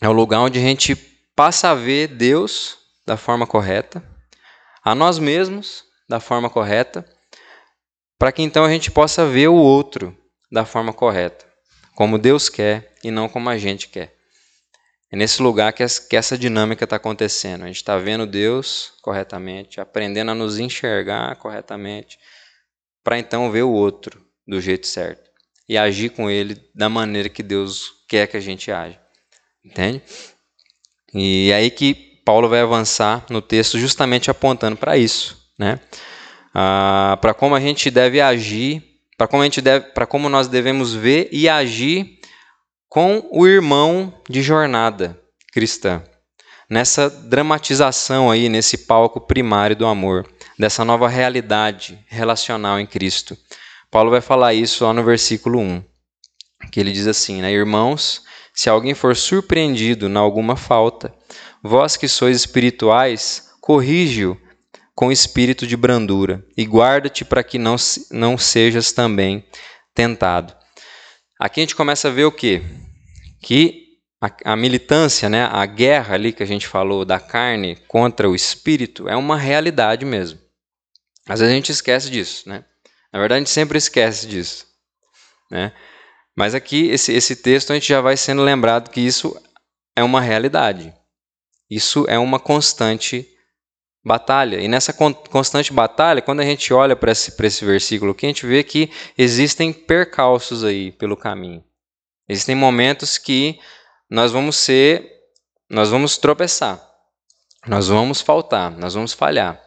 [0.00, 0.94] é o lugar onde a gente
[1.34, 4.04] passa a ver Deus da forma correta,
[4.84, 7.04] a nós mesmos da forma correta,
[8.18, 10.16] para que então a gente possa ver o outro
[10.52, 11.46] da forma correta,
[11.94, 14.14] como Deus quer e não como a gente quer.
[15.12, 17.64] É nesse lugar que essa dinâmica está acontecendo.
[17.64, 22.16] A gente está vendo Deus corretamente, aprendendo a nos enxergar corretamente,
[23.02, 25.28] para então ver o outro do jeito certo
[25.68, 28.98] e agir com ele da maneira que Deus quer que a gente age.
[29.64, 30.02] Entende?
[31.14, 31.94] E é aí que
[32.24, 35.78] Paulo vai avançar no texto justamente apontando para isso, né?
[36.52, 38.82] Ah, para como a gente deve agir,
[39.16, 42.18] para como a gente deve, para como nós devemos ver e agir
[42.88, 45.18] com o irmão de jornada
[45.52, 46.02] cristã.
[46.68, 53.36] Nessa dramatização aí, nesse palco primário do amor, dessa nova realidade relacional em Cristo.
[53.90, 55.82] Paulo vai falar isso lá no versículo 1,
[56.70, 58.22] que ele diz assim, né, irmãos,
[58.54, 61.14] se alguém for surpreendido na alguma falta,
[61.62, 64.36] vós que sois espirituais, corrige-o
[64.94, 67.76] com espírito de brandura e guarda-te para que não,
[68.10, 69.46] não sejas também
[69.94, 70.54] tentado.
[71.38, 72.62] Aqui a gente começa a ver o quê?
[73.42, 78.28] Que a, a, militância, né, a guerra ali que a gente falou da carne contra
[78.28, 80.38] o espírito é uma realidade mesmo.
[81.26, 82.64] Às vezes a gente esquece disso, né?
[83.12, 84.66] Na verdade, a gente sempre esquece disso.
[85.50, 85.72] Né?
[86.36, 89.36] Mas aqui, esse, esse texto, a gente já vai sendo lembrado que isso
[89.96, 90.94] é uma realidade.
[91.68, 93.28] Isso é uma constante
[94.04, 94.60] batalha.
[94.60, 98.46] E nessa constante batalha, quando a gente olha para esse, esse versículo aqui, a gente
[98.46, 101.64] vê que existem percalços aí pelo caminho.
[102.28, 103.58] Existem momentos que
[104.08, 105.08] nós vamos ser,
[105.68, 106.80] nós vamos tropeçar,
[107.66, 109.60] nós vamos faltar, nós vamos falhar.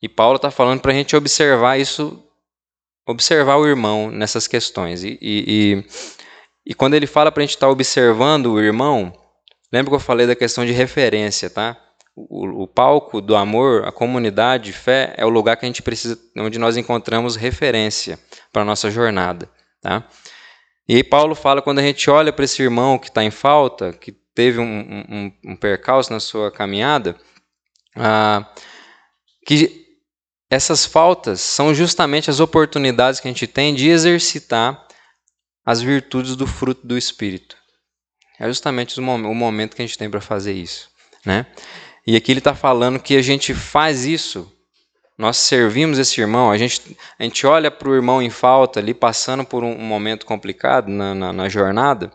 [0.00, 2.24] E Paulo está falando para a gente observar isso
[3.06, 5.02] observar o irmão nessas questões.
[5.02, 5.84] E, e, e,
[6.66, 9.12] e quando ele fala para a gente estar tá observando o irmão,
[9.72, 11.76] lembra que eu falei da questão de referência, tá?
[12.14, 15.82] O, o, palco do amor, a comunidade de fé, é o lugar que a gente
[15.82, 18.18] precisa, onde nós encontramos referência
[18.52, 19.48] para a nossa jornada,
[19.80, 20.06] tá?
[20.86, 23.94] E aí Paulo fala quando a gente olha para esse irmão que está em falta,
[23.94, 27.16] que teve um, um, um percalço na sua caminhada,
[27.96, 28.46] ah,
[29.46, 29.81] que
[30.52, 34.86] essas faltas são justamente as oportunidades que a gente tem de exercitar
[35.64, 37.56] as virtudes do fruto do Espírito.
[38.38, 40.90] É justamente o momento que a gente tem para fazer isso.
[41.24, 41.46] Né?
[42.06, 44.52] E aqui ele está falando que a gente faz isso,
[45.16, 48.92] nós servimos esse irmão, a gente, a gente olha para o irmão em falta ali,
[48.92, 52.12] passando por um, momento complicado na, na, na jornada,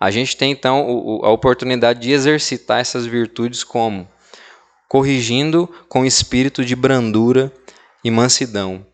[0.00, 4.08] a gente tem então o, a oportunidade de exercitar essas virtudes como?
[4.88, 7.52] Corrigindo com espírito de brandura
[8.02, 8.86] e mansidão.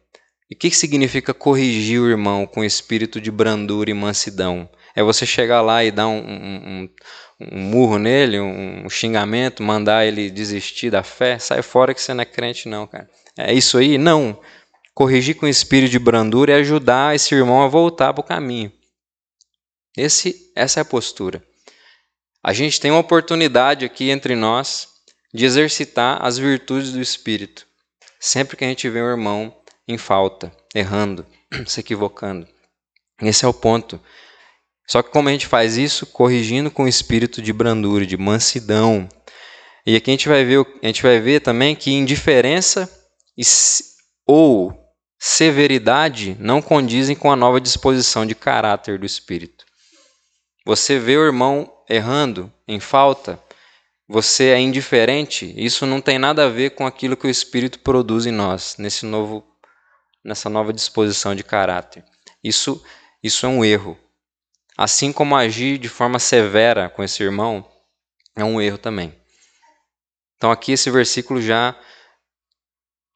[0.51, 4.69] E o que, significa corrigir o irmão com espírito de brandura e mansidão?
[4.95, 6.89] É você chegar lá e dar um, um,
[7.41, 12.23] um murro nele, um xingamento, mandar ele desistir da fé, sai fora que você não
[12.23, 13.09] é crente, não, cara.
[13.37, 13.99] É isso aí?
[13.99, 14.41] Não.
[14.95, 18.71] Corrigir com espírito de brandura e ajudar esse irmão a voltar para o caminho.
[19.97, 21.43] Esse, essa é a postura.
[22.43, 24.94] A gente tem uma oportunidade aqui entre nós
[25.35, 27.67] de exercitar as virtudes do Espírito.
[28.21, 29.55] Sempre que a gente vê um irmão
[29.89, 31.27] em falta, errando,
[31.67, 32.47] se equivocando.
[33.21, 34.01] Esse é o ponto.
[34.87, 36.07] Só que como a gente faz isso?
[36.07, 39.09] Corrigindo com o espírito de brandura, de mansidão.
[39.85, 42.89] E aqui a gente vai ver, a gente vai ver também que indiferença
[44.27, 44.73] ou
[45.19, 49.65] severidade não condizem com a nova disposição de caráter do espírito.
[50.65, 53.39] Você vê o irmão errando, em falta,
[54.09, 58.27] você é indiferente, isso não tem nada a ver com aquilo que o espírito produz
[58.27, 59.45] em nós, nesse novo
[60.23, 62.05] nessa nova disposição de caráter.
[62.43, 62.83] Isso
[63.23, 63.99] isso é um erro.
[64.77, 67.67] Assim como agir de forma severa com esse irmão
[68.37, 69.15] é um erro também.
[70.37, 71.75] Então aqui esse versículo já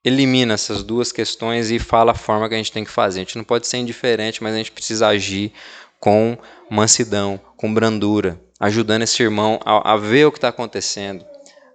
[0.03, 3.21] elimina essas duas questões e fala a forma que a gente tem que fazer.
[3.21, 5.53] A gente não pode ser indiferente, mas a gente precisa agir
[6.01, 6.39] com
[6.71, 11.25] mansidão, com brandura, ajudando esse irmão a, a ver o que está acontecendo,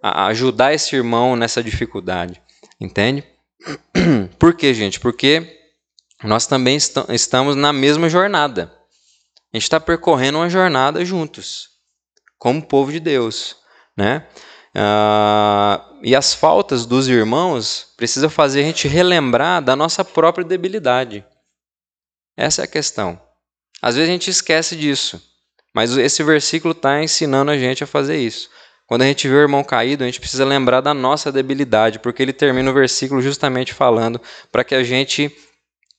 [0.02, 2.42] a, ajudar esse irmão nessa dificuldade.
[2.80, 3.24] Entende?
[4.38, 5.00] Por quê, gente?
[5.00, 5.60] Porque
[6.24, 8.72] nós também est estamos na mesma jornada.
[9.54, 11.70] A gente está percorrendo uma jornada juntos,
[12.38, 13.56] como povo de Deus,
[13.96, 14.28] né?
[14.76, 21.24] Ah, e as faltas dos irmãos precisa fazer a gente relembrar da nossa própria debilidade.
[22.36, 23.22] Essa é a questão.
[23.82, 25.22] Às vezes a gente esquece disso,
[25.74, 28.50] mas esse versículo está ensinando a gente a fazer isso.
[28.86, 32.22] Quando a gente vê o irmão caído, a gente precisa lembrar da nossa debilidade, porque
[32.22, 35.36] ele termina o versículo justamente falando para que a gente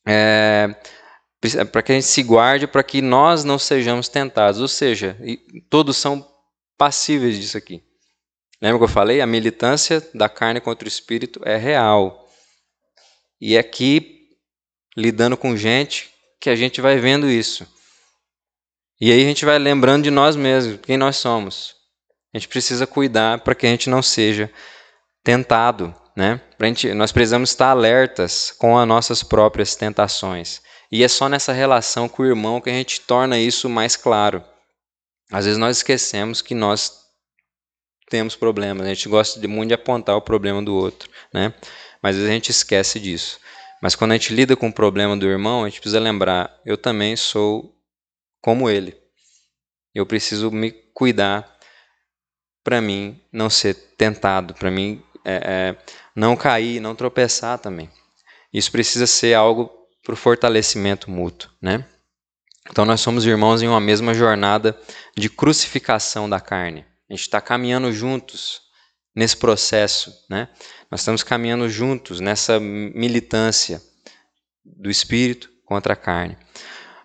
[0.07, 0.75] é,
[1.71, 4.61] para que a gente se guarde para que nós não sejamos tentados.
[4.61, 5.17] Ou seja,
[5.69, 6.27] todos são
[6.79, 7.83] passíveis disso aqui.
[8.61, 9.21] Lembra que eu falei?
[9.21, 12.29] A militância da carne contra o espírito é real.
[13.41, 14.31] E é aqui,
[14.97, 16.11] lidando com gente,
[16.41, 17.67] que a gente vai vendo isso.
[19.01, 21.75] E aí a gente vai lembrando de nós mesmos, quem nós somos.
[22.33, 24.51] A gente precisa cuidar para que a gente não seja
[25.23, 25.95] tentado.
[26.17, 26.41] Né?
[26.61, 30.63] Gente, nós precisamos estar alertas com as nossas próprias tentações.
[30.91, 34.45] E é só nessa relação com o irmão que a gente torna isso mais claro.
[35.33, 37.05] Às vezes nós esquecemos que nós
[38.09, 41.55] temos problemas, a gente gosta muito de apontar o problema do outro, né?
[42.03, 43.41] Mas às vezes a gente esquece disso.
[43.83, 46.77] Mas quando a gente lida com o problema do irmão, a gente precisa lembrar: eu
[46.77, 47.74] também sou
[48.45, 48.95] como ele.
[49.95, 51.51] Eu preciso me cuidar
[52.63, 55.77] para mim não ser tentado, para mim é, é,
[56.15, 57.91] não cair, não tropeçar também.
[58.53, 61.87] Isso precisa ser algo para o fortalecimento mútuo, né?
[62.71, 64.79] Então nós somos irmãos em uma mesma jornada
[65.17, 66.85] de crucificação da carne.
[67.09, 68.61] A gente está caminhando juntos
[69.17, 70.51] nesse processo, né?
[70.91, 73.81] Nós estamos caminhando juntos nessa militância
[74.63, 76.37] do espírito contra a carne.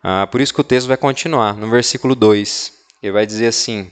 [0.03, 2.73] Ah, por isso que o texto vai continuar no versículo 2.
[3.03, 3.91] Ele vai dizer assim: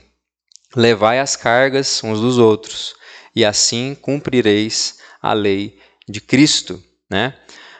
[0.74, 2.94] Levai as cargas uns dos outros,
[3.34, 7.34] e assim cumprireis a lei de Cristo, né?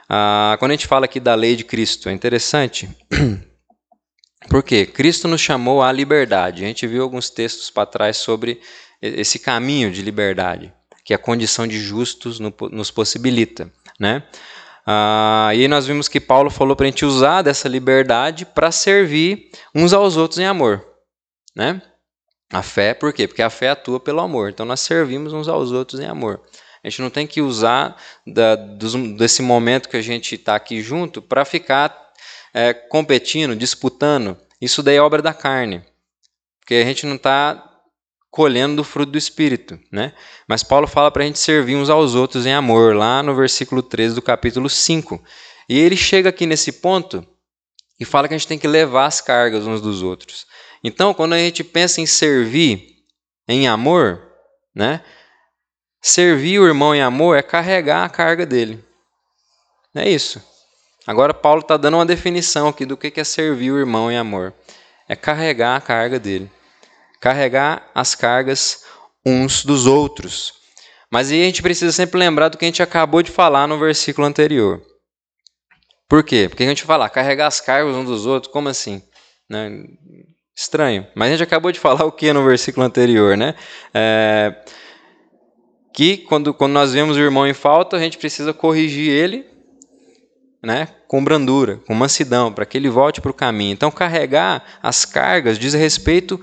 [0.08, 2.88] Ah, quando a gente fala aqui da lei de Cristo, é interessante.
[4.48, 4.86] Por quê?
[4.86, 6.64] Cristo nos chamou à liberdade.
[6.64, 8.60] A gente viu alguns textos para trás sobre
[9.02, 10.72] esse caminho de liberdade,
[11.04, 13.70] que a condição de justos nos possibilita.
[14.00, 14.22] Né?
[14.90, 18.72] Ah, e aí nós vimos que Paulo falou para a gente usar dessa liberdade para
[18.72, 20.82] servir uns aos outros em amor.
[21.54, 21.82] Né?
[22.50, 23.28] A fé, por quê?
[23.28, 24.48] Porque a fé atua pelo amor.
[24.48, 26.40] Então nós servimos uns aos outros em amor.
[26.82, 30.80] A gente não tem que usar da, dos, desse momento que a gente está aqui
[30.80, 31.94] junto para ficar
[32.54, 34.38] é, competindo, disputando.
[34.58, 35.84] Isso daí é obra da carne.
[36.60, 37.67] Porque a gente não está
[38.30, 39.78] colhendo do fruto do Espírito.
[39.90, 40.12] Né?
[40.46, 43.82] Mas Paulo fala para a gente servir uns aos outros em amor, lá no versículo
[43.82, 45.22] 13 do capítulo 5.
[45.68, 47.26] E ele chega aqui nesse ponto
[47.98, 50.46] e fala que a gente tem que levar as cargas uns dos outros.
[50.82, 52.96] Então, quando a gente pensa em servir
[53.48, 54.22] em amor,
[54.74, 55.02] né,
[56.00, 58.84] Servir o irmão em amor é carregar a carga dele.
[59.94, 60.42] É isso.
[61.06, 64.54] Agora, Paulo está dando uma definição aqui do que é servir o irmão em amor.
[65.08, 66.50] É carregar a carga dele.
[67.20, 68.84] Carregar as cargas
[69.24, 70.52] uns dos outros.
[71.10, 73.78] Mas aí a gente precisa sempre lembrar do que a gente acabou de falar no
[73.78, 74.82] versículo anterior.
[76.08, 76.46] Por quê?
[76.48, 79.02] Porque a gente fala, carregar as cargas uns dos outros, como assim?
[79.48, 79.84] Né?
[80.56, 81.06] Estranho.
[81.14, 83.54] Mas a gente acabou de falar o que no versículo anterior, né?
[83.94, 84.54] É,
[85.94, 89.46] que quando, quando nós vemos o irmão em falta, a gente precisa corrigir ele
[90.62, 93.72] né, com brandura, com mansidão, para que ele volte para o caminho.
[93.72, 96.40] Então, carregar as cargas diz respeito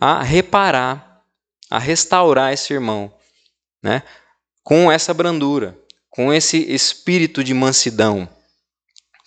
[0.00, 1.22] a reparar,
[1.70, 3.12] a restaurar esse irmão,
[3.82, 4.02] né,
[4.62, 5.78] com essa brandura,
[6.10, 8.28] com esse espírito de mansidão.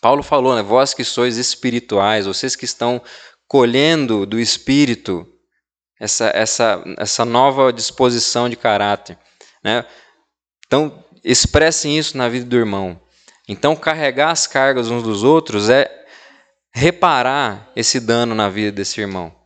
[0.02, 3.02] Paulo falou, né, vós que sois espirituais, vocês que estão
[3.48, 5.28] colhendo do espírito
[6.00, 9.20] essa, essa, essa nova disposição de caráter.
[9.64, 9.86] Né?
[10.66, 13.00] Então, expressem isso na vida do irmão.
[13.48, 15.90] Então, carregar as cargas uns dos outros é
[16.74, 19.41] reparar esse dano na vida desse irmão.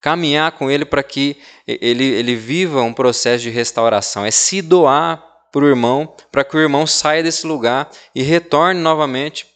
[0.00, 1.36] Caminhar com ele para que
[1.66, 4.24] ele, ele viva um processo de restauração.
[4.24, 5.22] É se doar
[5.52, 9.46] para o irmão, para que o irmão saia desse lugar e retorne novamente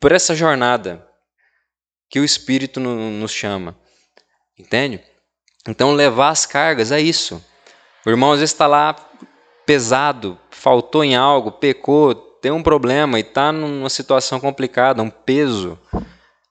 [0.00, 1.06] por essa jornada
[2.08, 3.78] que o Espírito nos chama.
[4.58, 5.00] Entende?
[5.68, 7.44] Então, levar as cargas é isso.
[8.04, 8.96] O irmão às vezes está lá
[9.66, 15.78] pesado, faltou em algo, pecou, tem um problema e está numa situação complicada, um peso,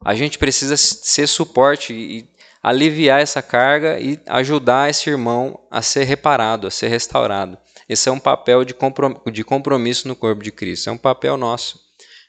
[0.05, 2.29] a gente precisa ser suporte e
[2.61, 7.57] aliviar essa carga e ajudar esse irmão a ser reparado, a ser restaurado.
[7.87, 11.79] Esse é um papel de compromisso no corpo de Cristo, é um papel nosso.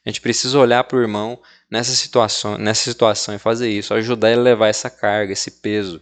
[0.05, 1.39] A gente precisa olhar para o irmão
[1.70, 6.01] nessa situação, nessa situação e fazer isso, ajudar ele a levar essa carga, esse peso.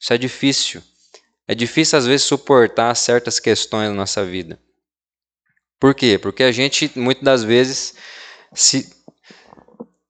[0.00, 0.82] Isso é difícil.
[1.46, 4.58] É difícil às vezes suportar certas questões na nossa vida.
[5.78, 6.18] Por quê?
[6.18, 7.94] Porque a gente, muitas das vezes,
[8.54, 8.90] se,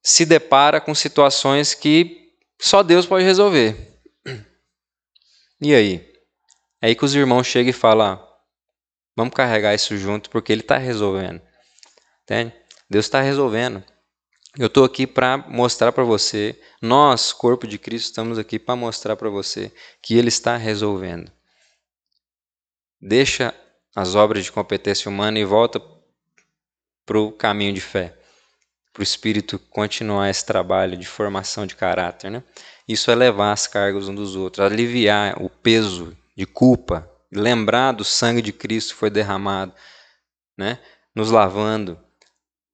[0.01, 2.24] se depara com situações que
[2.61, 4.01] só Deus pode resolver.
[5.61, 6.13] E aí?
[6.81, 8.23] É aí que os irmãos chegam e falam:
[9.17, 11.41] vamos carregar isso junto, porque Ele está resolvendo.
[12.23, 12.55] Entende?
[12.89, 13.83] Deus está resolvendo.
[14.57, 19.17] Eu estou aqui para mostrar para você, nós, corpo de Cristo, estamos aqui para mostrar
[19.17, 21.33] para você que Ele está resolvendo.
[23.01, 23.53] Deixa
[23.97, 25.83] as obras de competência humana e volta
[27.05, 28.17] para o caminho de fé,
[28.95, 32.31] para o Espírito continuar esse trabalho de formação de caráter.
[32.31, 32.45] Né?
[32.87, 38.05] Isso é levar as cargas uns dos outros, aliviar o peso de culpa, lembrar do
[38.05, 39.75] sangue de Cristo que foi derramado,
[40.57, 40.79] né?
[41.13, 41.99] nos lavando,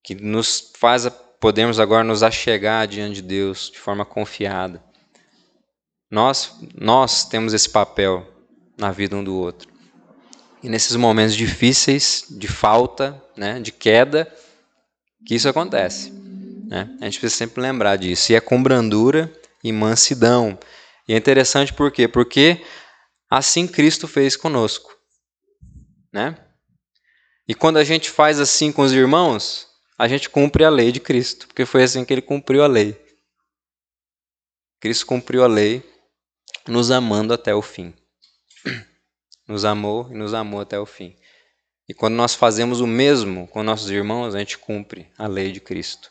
[0.05, 1.11] que nos faz
[1.41, 4.85] podemos agora nos achegar diante de Deus de forma confiada.
[6.11, 8.29] Nós, nós temos esse papel
[8.77, 9.71] na vida um do outro.
[10.63, 14.31] E nesses momentos difíceis, de falta, né, de queda,
[15.27, 16.11] que isso acontece.
[16.67, 16.89] Né?
[17.01, 18.33] A gente precisa sempre lembrar disso.
[18.33, 20.59] E é com brandura e mansidão.
[21.09, 22.07] E é interessante por quê?
[22.07, 22.65] Porque
[23.29, 24.97] assim Cristo fez conosco.
[26.13, 26.37] Né?
[27.47, 29.69] E quando a gente faz assim com os irmãos,
[29.99, 33.01] a gente cumpre a lei de Cristo, porque foi assim que ele cumpriu a lei.
[34.81, 35.83] Cristo cumpriu a lei,
[36.67, 37.95] nos amando até o fim
[39.49, 41.17] nos amou e nos amou até o fim.
[41.91, 45.59] E quando nós fazemos o mesmo com nossos irmãos, a gente cumpre a lei de
[45.59, 46.09] Cristo.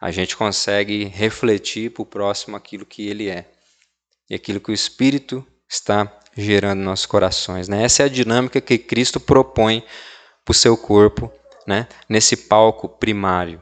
[0.00, 3.50] A gente consegue refletir para o próximo aquilo que ele é
[4.30, 7.66] e aquilo que o Espírito está gerando em nossos corações.
[7.66, 7.82] Né?
[7.82, 9.84] Essa é a dinâmica que Cristo propõe
[10.44, 11.28] para o seu corpo,
[11.66, 11.88] né?
[12.08, 13.60] nesse palco primário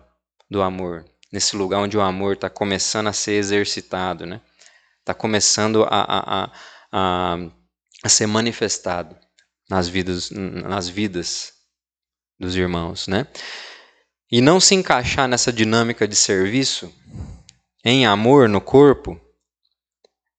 [0.51, 1.03] do amor,
[1.33, 5.19] nesse lugar onde o amor está começando a ser exercitado, está né?
[5.19, 6.51] começando a, a, a,
[6.93, 7.39] a
[8.05, 9.17] a ser manifestado
[9.69, 11.53] nas vidas, nas vidas
[12.39, 13.27] dos irmãos, né?
[14.31, 16.93] E não se encaixar nessa dinâmica de serviço
[17.85, 19.21] em amor no corpo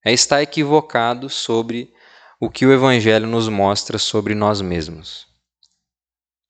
[0.03, 1.93] é estar equivocado sobre
[2.39, 5.27] o que o evangelho nos mostra sobre nós mesmos.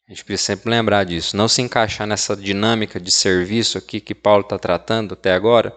[0.07, 1.37] A gente precisa sempre lembrar disso.
[1.37, 5.75] Não se encaixar nessa dinâmica de serviço aqui que Paulo está tratando até agora,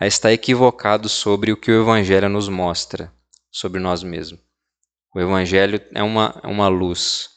[0.00, 3.12] é estar equivocado sobre o que o Evangelho nos mostra
[3.50, 4.45] sobre nós mesmos.
[5.16, 7.30] O Evangelho é uma, é uma luz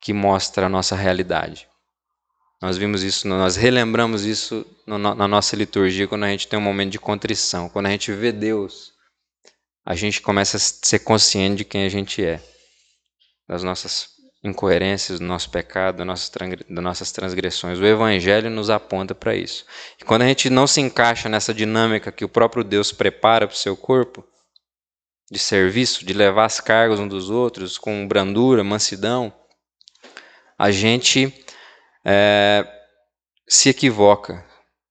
[0.00, 1.68] que mostra a nossa realidade.
[2.62, 6.92] Nós vimos isso, nós relembramos isso na nossa liturgia quando a gente tem um momento
[6.92, 7.68] de contrição.
[7.68, 8.94] Quando a gente vê Deus,
[9.84, 12.42] a gente começa a ser consciente de quem a gente é,
[13.46, 14.08] das nossas
[14.42, 17.78] incoerências, do nosso pecado, das nossas, transgressões.
[17.78, 19.66] O Evangelho nos aponta para isso.
[20.00, 23.54] E quando a gente não se encaixa nessa dinâmica que o próprio Deus prepara para
[23.54, 24.26] o seu corpo,
[25.30, 29.32] de serviço, de levar as cargas um dos outros com brandura, mansidão,
[30.58, 31.32] a gente
[32.04, 32.66] é,
[33.48, 34.44] se equivoca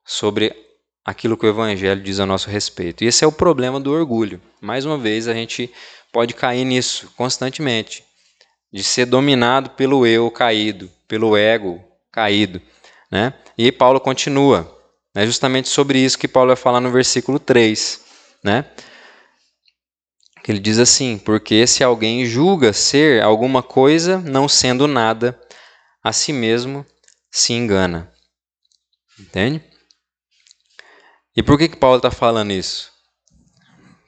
[0.05, 0.55] sobre
[1.03, 3.03] aquilo que o Evangelho diz a nosso respeito.
[3.03, 4.41] E esse é o problema do orgulho.
[4.61, 5.71] Mais uma vez, a gente
[6.11, 8.03] pode cair nisso constantemente,
[8.71, 12.61] de ser dominado pelo eu caído, pelo ego caído.
[13.11, 13.33] Né?
[13.57, 14.77] E Paulo continua.
[15.15, 18.01] É justamente sobre isso que Paulo vai falar no versículo 3.
[18.43, 18.65] Né?
[20.43, 25.39] Que ele diz assim: Porque se alguém julga ser alguma coisa, não sendo nada,
[26.03, 26.85] a si mesmo
[27.31, 28.11] se engana.
[29.19, 29.63] Entende?
[31.35, 32.91] E por que, que Paulo está falando isso?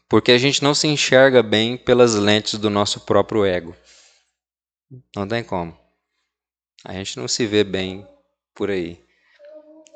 [0.09, 3.75] Porque a gente não se enxerga bem pelas lentes do nosso próprio ego.
[5.15, 5.77] Não tem como.
[6.83, 8.05] A gente não se vê bem
[8.53, 9.01] por aí.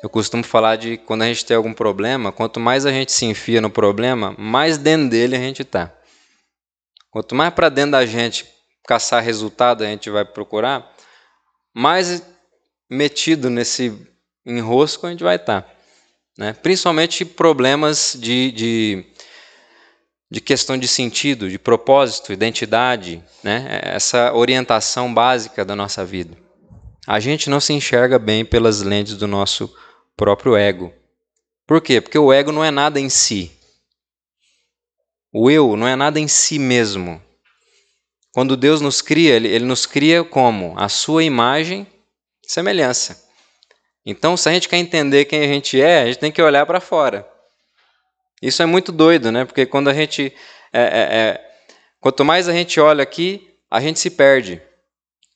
[0.04, 3.26] Eu costumo falar de quando a gente tem algum problema, quanto mais a gente se
[3.26, 5.95] enfia no problema, mais dentro dele a gente está.
[7.16, 8.46] Quanto mais para dentro da gente
[8.86, 10.94] caçar resultado a gente vai procurar,
[11.74, 12.22] mais
[12.90, 14.06] metido nesse
[14.46, 15.62] enrosco a gente vai estar.
[15.62, 15.72] Tá,
[16.38, 16.52] né?
[16.52, 19.06] Principalmente problemas de, de,
[20.30, 23.80] de, questão de sentido, de propósito, identidade, né?
[23.82, 26.38] essa orientação básica da nossa vida.
[27.08, 29.74] A gente não se enxerga bem pelas lentes do nosso
[30.18, 30.94] próprio ego.
[31.66, 32.02] Por quê?
[32.02, 33.54] Porque o ego não é nada em si.
[35.38, 37.22] O eu não é nada em si mesmo.
[38.32, 40.74] Quando Deus nos cria, Ele, ele nos cria como?
[40.78, 41.86] A sua imagem
[42.42, 43.22] e semelhança.
[44.06, 46.66] Então, se a gente quer entender quem a gente é, a gente tem que olhar
[46.66, 47.30] para fora.
[48.42, 49.44] Isso é muito doido, né?
[49.44, 50.34] Porque quando a gente.
[50.72, 51.56] É, é, é,
[52.00, 54.62] quanto mais a gente olha aqui, a gente se perde.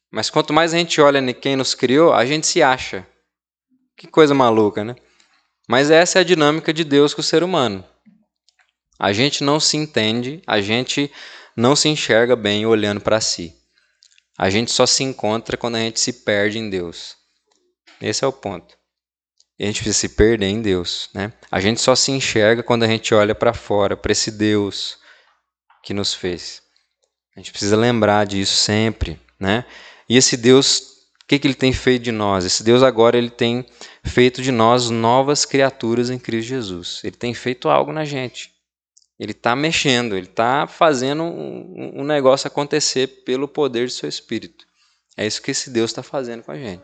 [0.09, 3.05] Mas quanto mais a gente olha em quem nos criou, a gente se acha.
[3.97, 4.95] Que coisa maluca, né?
[5.67, 7.83] Mas essa é a dinâmica de Deus com o ser humano.
[8.99, 11.09] A gente não se entende, a gente
[11.55, 13.55] não se enxerga bem olhando para si.
[14.37, 17.15] A gente só se encontra quando a gente se perde em Deus.
[18.01, 18.77] Esse é o ponto.
[19.59, 21.33] a gente precisa se perder em Deus, né?
[21.49, 24.97] A gente só se enxerga quando a gente olha para fora, para esse Deus
[25.83, 26.61] que nos fez.
[27.35, 29.65] A gente precisa lembrar disso sempre, né?
[30.07, 30.89] E esse Deus
[31.29, 32.43] que, que ele tem feito de nós?
[32.43, 33.63] Esse Deus agora ele tem
[34.03, 37.01] feito de nós novas criaturas em Cristo Jesus.
[37.03, 38.51] Ele tem feito algo na gente.
[39.19, 44.65] Ele está mexendo, ele está fazendo um, um, negócio acontecer pelo poder do seu Espírito.
[45.17, 46.81] É isso que esse Deus está fazendo com a gente.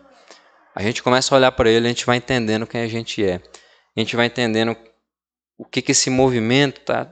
[0.76, 3.42] A gente começa a olhar para ele, a gente vai entendendo quem a gente é.
[3.96, 4.76] A gente vai entendendo
[5.58, 7.10] o que, que esse movimento tá,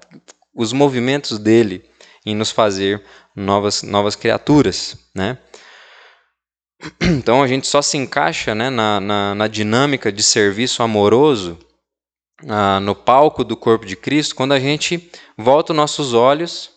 [0.54, 1.90] os movimentos dele
[2.26, 3.02] em nos fazer
[3.34, 5.38] novas novas criaturas, né?
[7.02, 11.58] Então a gente só se encaixa né, na, na, na dinâmica de serviço amoroso,
[12.48, 16.72] ah, no palco do corpo de Cristo, quando a gente volta os nossos olhos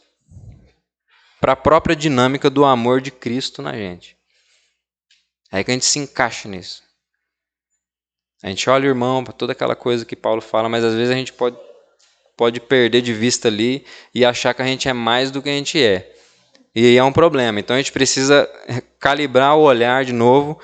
[1.40, 4.16] para a própria dinâmica do amor de Cristo na gente.
[5.52, 6.82] É que a gente se encaixa nisso.
[8.42, 11.10] A gente olha o irmão para toda aquela coisa que Paulo fala, mas às vezes
[11.10, 11.56] a gente pode,
[12.36, 15.52] pode perder de vista ali e achar que a gente é mais do que a
[15.52, 16.12] gente é.
[16.74, 17.58] E aí é um problema.
[17.58, 18.46] Então a gente precisa
[19.00, 20.60] calibrar o olhar de novo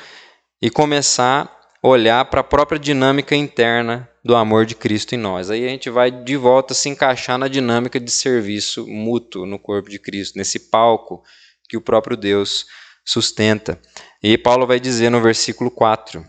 [0.60, 5.50] e começar a olhar para a própria dinâmica interna do amor de Cristo em nós.
[5.50, 9.90] Aí a gente vai de volta se encaixar na dinâmica de serviço mútuo no corpo
[9.90, 11.22] de Cristo, nesse palco
[11.68, 12.66] que o próprio Deus
[13.04, 13.80] sustenta.
[14.22, 16.24] E Paulo vai dizer no versículo 4: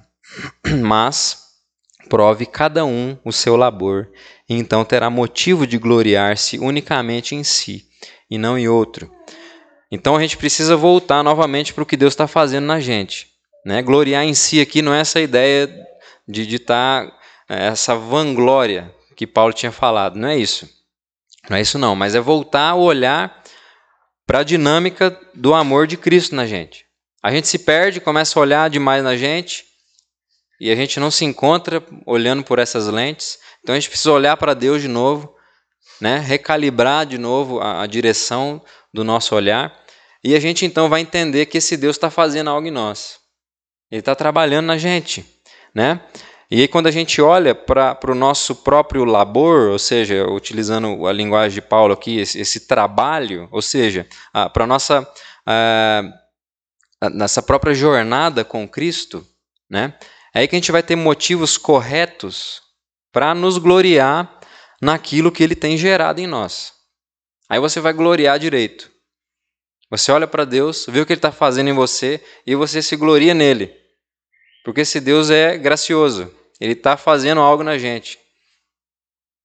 [0.82, 1.44] Mas
[2.10, 4.10] prove cada um o seu labor,
[4.50, 7.88] e então terá motivo de gloriar-se unicamente em si
[8.30, 9.10] e não em outro
[9.94, 13.28] então a gente precisa voltar novamente para o que Deus está fazendo na gente.
[13.64, 13.80] Né?
[13.84, 15.70] Gloriar em si aqui não é essa ideia
[16.28, 17.14] de estar, tá, é,
[17.48, 20.70] essa vanglória que Paulo tinha falado, não é isso.
[21.50, 23.44] Não é isso não, mas é voltar a olhar
[24.26, 26.86] para a dinâmica do amor de Cristo na gente.
[27.22, 29.66] A gente se perde, começa a olhar demais na gente
[30.60, 33.38] e a gente não se encontra olhando por essas lentes.
[33.62, 35.36] Então a gente precisa olhar para Deus de novo,
[36.00, 36.20] né?
[36.20, 38.64] recalibrar de novo a, a direção
[38.94, 39.84] do nosso olhar
[40.24, 43.20] e a gente então vai entender que esse Deus está fazendo algo em nós.
[43.91, 45.26] Ele está trabalhando na gente,
[45.76, 46.02] né?
[46.54, 51.12] E aí quando a gente olha para o nosso próprio labor, ou seja, utilizando a
[51.12, 55.12] linguagem de Paulo aqui, esse, esse trabalho, ou seja, para a nossa
[57.12, 59.28] nessa própria jornada com Cristo,
[59.68, 59.97] né?
[60.32, 62.62] É aí que a gente vai ter motivos corretos
[63.12, 64.39] para nos gloriar
[64.80, 66.72] naquilo que Ele tem gerado em nós.
[67.49, 68.91] Aí você vai gloriar direito.
[69.89, 72.95] Você olha para Deus, vê o que Ele está fazendo em você e você se
[72.95, 73.76] gloria nele.
[74.64, 78.20] Porque esse Deus é gracioso, Ele está fazendo algo na gente.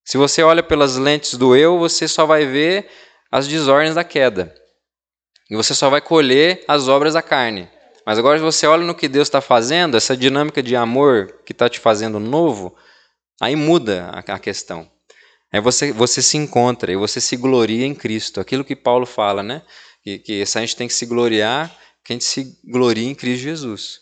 [0.04, 2.88] Se você olha pelas lentes do eu, você só vai ver
[3.30, 4.54] as desordens da queda.
[5.50, 7.70] E você só vai colher as obras da carne.
[8.06, 11.52] Mas agora, se você olha no que Deus está fazendo, essa dinâmica de amor que
[11.52, 12.74] está te fazendo novo,
[13.40, 14.90] aí muda a questão.
[15.52, 18.40] É você, você se encontra e você se gloria em Cristo.
[18.40, 19.62] Aquilo que Paulo fala, né?
[20.02, 21.68] Que, que a gente tem que se gloriar,
[22.04, 24.00] que a gente se gloria em Cristo Jesus.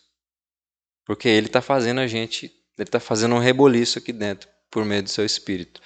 [1.04, 5.02] Porque Ele está fazendo a gente, Ele está fazendo um reboliço aqui dentro, por meio
[5.02, 5.80] do seu Espírito.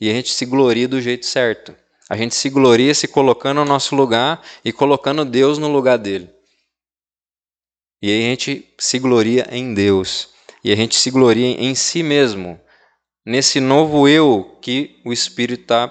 [0.00, 1.74] E a gente se gloria do jeito certo.
[2.08, 6.30] A gente se gloria se colocando no nosso lugar e colocando Deus no lugar dele.
[8.00, 10.28] E aí a gente se gloria em Deus.
[10.62, 12.60] E a gente se gloria em si mesmo,
[13.24, 15.88] nesse novo eu que o Espírito está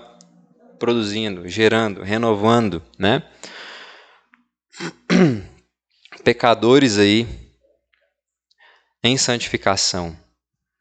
[0.77, 3.23] produzindo, gerando, renovando, né?
[6.23, 7.27] Pecadores aí
[9.03, 10.17] em santificação,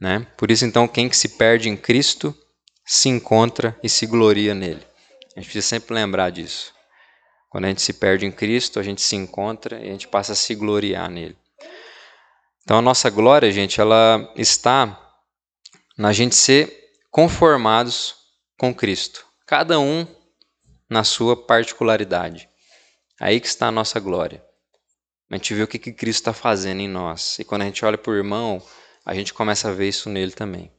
[0.04, 0.26] né?
[0.36, 2.36] Por isso então quem que se perde em Cristo
[2.84, 4.86] se encontra e se gloria nele.
[5.34, 6.74] A gente precisa sempre lembrar disso.
[7.48, 10.32] Quando a gente se perde em Cristo, a gente se encontra e a gente passa
[10.32, 11.34] a se gloriar nele.
[12.62, 15.00] Então a nossa glória, gente, ela está
[15.96, 16.70] na gente ser
[17.10, 18.14] conformados
[18.58, 20.06] com Cristo, cada um
[20.86, 22.46] na sua particularidade.
[23.18, 24.44] Aí que está a nossa glória.
[25.30, 27.38] A gente vê o que, que Cristo está fazendo em nós.
[27.38, 28.62] E quando a gente olha para o irmão,
[29.04, 30.70] a gente começa a ver isso nele também.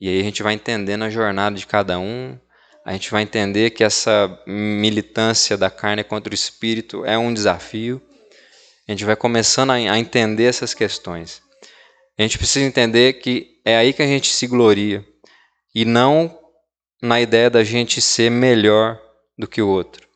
[0.00, 2.38] E aí a gente vai entendendo a jornada de cada um,
[2.84, 8.00] a gente vai entender que essa militância da carne contra o espírito é um desafio.
[8.88, 11.42] A gente vai começando a entender essas questões.
[12.18, 15.06] A gente precisa entender que é aí que a gente se gloria
[15.74, 16.36] e não
[17.02, 19.00] na ideia da gente ser melhor
[19.36, 20.08] do que o outro.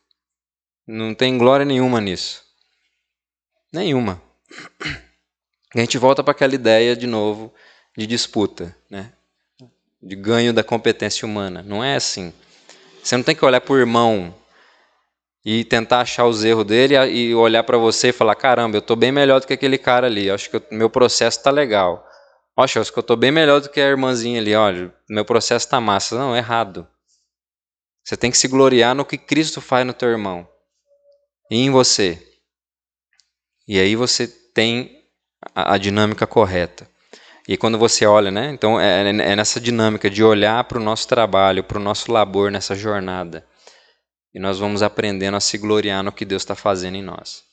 [0.85, 2.43] Não tem glória nenhuma nisso.
[3.71, 4.21] Nenhuma.
[5.75, 7.53] A gente volta para aquela ideia de novo
[7.97, 9.11] de disputa, né?
[10.03, 11.63] de ganho da competência humana.
[11.63, 12.33] Não é assim.
[13.01, 14.35] Você não tem que olhar para o irmão
[15.45, 18.95] e tentar achar os erros dele e olhar para você e falar: caramba, eu estou
[18.95, 20.29] bem melhor do que aquele cara ali.
[20.29, 22.07] Acho que o meu processo está legal.
[22.55, 24.53] Oxe, acho que eu estou bem melhor do que a irmãzinha ali.
[24.53, 26.17] Olha, meu processo está massa.
[26.17, 26.87] Não, é errado.
[28.03, 30.47] Você tem que se gloriar no que Cristo faz no teu irmão
[31.49, 32.21] e em você.
[33.65, 35.02] E aí você tem
[35.55, 36.87] a, a dinâmica correta.
[37.47, 38.51] E quando você olha, né?
[38.51, 42.51] Então é, é nessa dinâmica de olhar para o nosso trabalho, para o nosso labor
[42.51, 43.45] nessa jornada.
[44.33, 47.43] E nós vamos aprendendo a se gloriar no que Deus está fazendo em nós.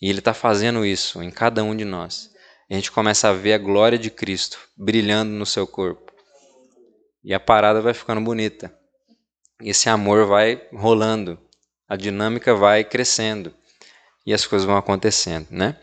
[0.00, 2.30] E Ele está fazendo isso em cada um de nós.
[2.70, 6.12] E a gente começa a ver a glória de Cristo brilhando no seu corpo.
[7.24, 8.72] E a parada vai ficando bonita.
[9.60, 11.38] E esse amor vai rolando.
[11.88, 13.52] A dinâmica vai crescendo.
[14.24, 15.76] E as coisas vão acontecendo, né?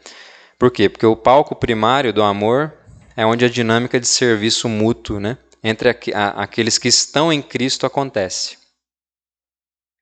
[0.57, 0.87] Por quê?
[0.89, 2.73] Porque o palco primário do amor
[3.15, 8.57] é onde a dinâmica de serviço mútuo né, entre aqueles que estão em Cristo acontece.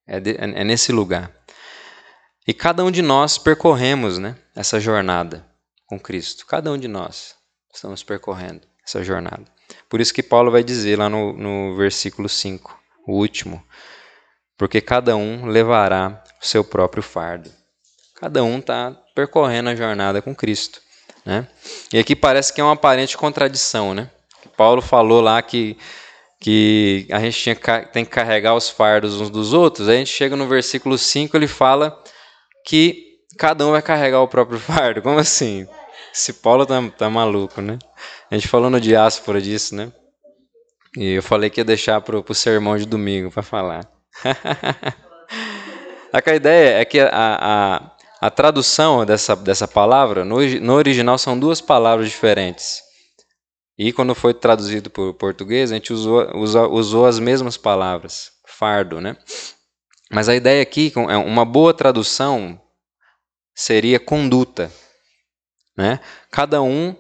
[0.06, 1.32] É, de, é, é, nesse lugar.
[2.46, 5.48] E cada um de nós percorremos né, essa jornada
[5.86, 6.46] com Cristo.
[6.46, 7.36] Cada um de nós
[7.74, 9.46] estamos percorrendo essa jornada.
[9.88, 12.78] Por isso que Paulo vai dizer lá no, no versículo 5,
[13.08, 13.64] o último,
[14.58, 17.50] porque cada um levará o seu próprio fardo.
[18.16, 20.82] Cada um está percorrendo a jornada com Cristo.
[21.26, 21.48] Né?
[21.92, 23.94] E aqui parece que é uma aparente contradição.
[23.94, 24.10] Né?
[24.56, 25.78] Paulo falou lá que,
[26.40, 27.56] que a gente tinha,
[27.86, 29.88] tem que carregar os fardos uns dos outros.
[29.88, 31.98] Aí a gente chega no versículo 5, ele fala
[32.66, 35.02] que cada um vai carregar o próprio fardo.
[35.02, 35.68] Como assim?
[36.14, 37.80] Esse Paulo tá, tá maluco, né?
[38.30, 39.92] A gente falou no diáspora disso, né?
[40.96, 43.90] E eu falei que ia deixar para o sermão de domingo para falar.
[46.14, 47.93] a ideia é que a, a,
[48.24, 52.82] a tradução dessa, dessa palavra, no, no original, são duas palavras diferentes.
[53.78, 56.34] E quando foi traduzido para o português, a gente usou,
[56.72, 59.18] usou, as mesmas palavras, fardo, né?
[60.10, 62.58] Mas a ideia aqui, é uma boa tradução
[63.54, 64.72] seria conduta.
[65.76, 66.00] Né?
[66.32, 66.96] Cada um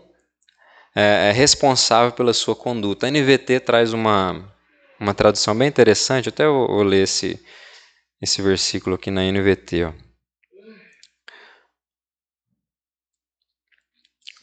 [0.93, 3.07] é, é responsável pela sua conduta.
[3.07, 4.53] A NVT traz uma,
[4.99, 7.39] uma tradução bem interessante, até eu vou ler esse,
[8.21, 9.85] esse versículo aqui na NVT.
[9.85, 10.12] Ó.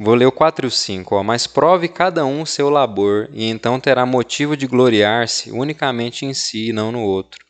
[0.03, 1.15] Vou ler o 4 e o 5.
[1.15, 1.23] Ó.
[1.23, 6.33] Mas prove cada um o seu labor, e então terá motivo de gloriar-se unicamente em
[6.33, 7.45] si e não no outro.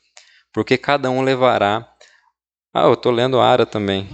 [0.53, 1.89] Porque cada um levará.
[2.75, 4.09] Ah, eu estou lendo Ara também.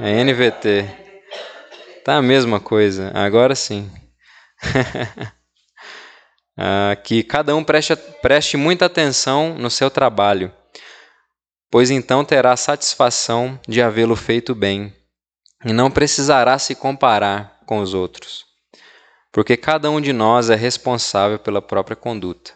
[0.00, 0.88] É NVT.
[2.02, 3.12] Tá a mesma coisa.
[3.14, 3.90] Agora sim.
[6.56, 10.50] ah, que cada um preste, preste muita atenção no seu trabalho,
[11.70, 14.94] pois então terá satisfação de havê-lo feito bem,
[15.64, 18.44] e não precisará se comparar com os outros,
[19.32, 22.52] porque cada um de nós é responsável pela própria conduta.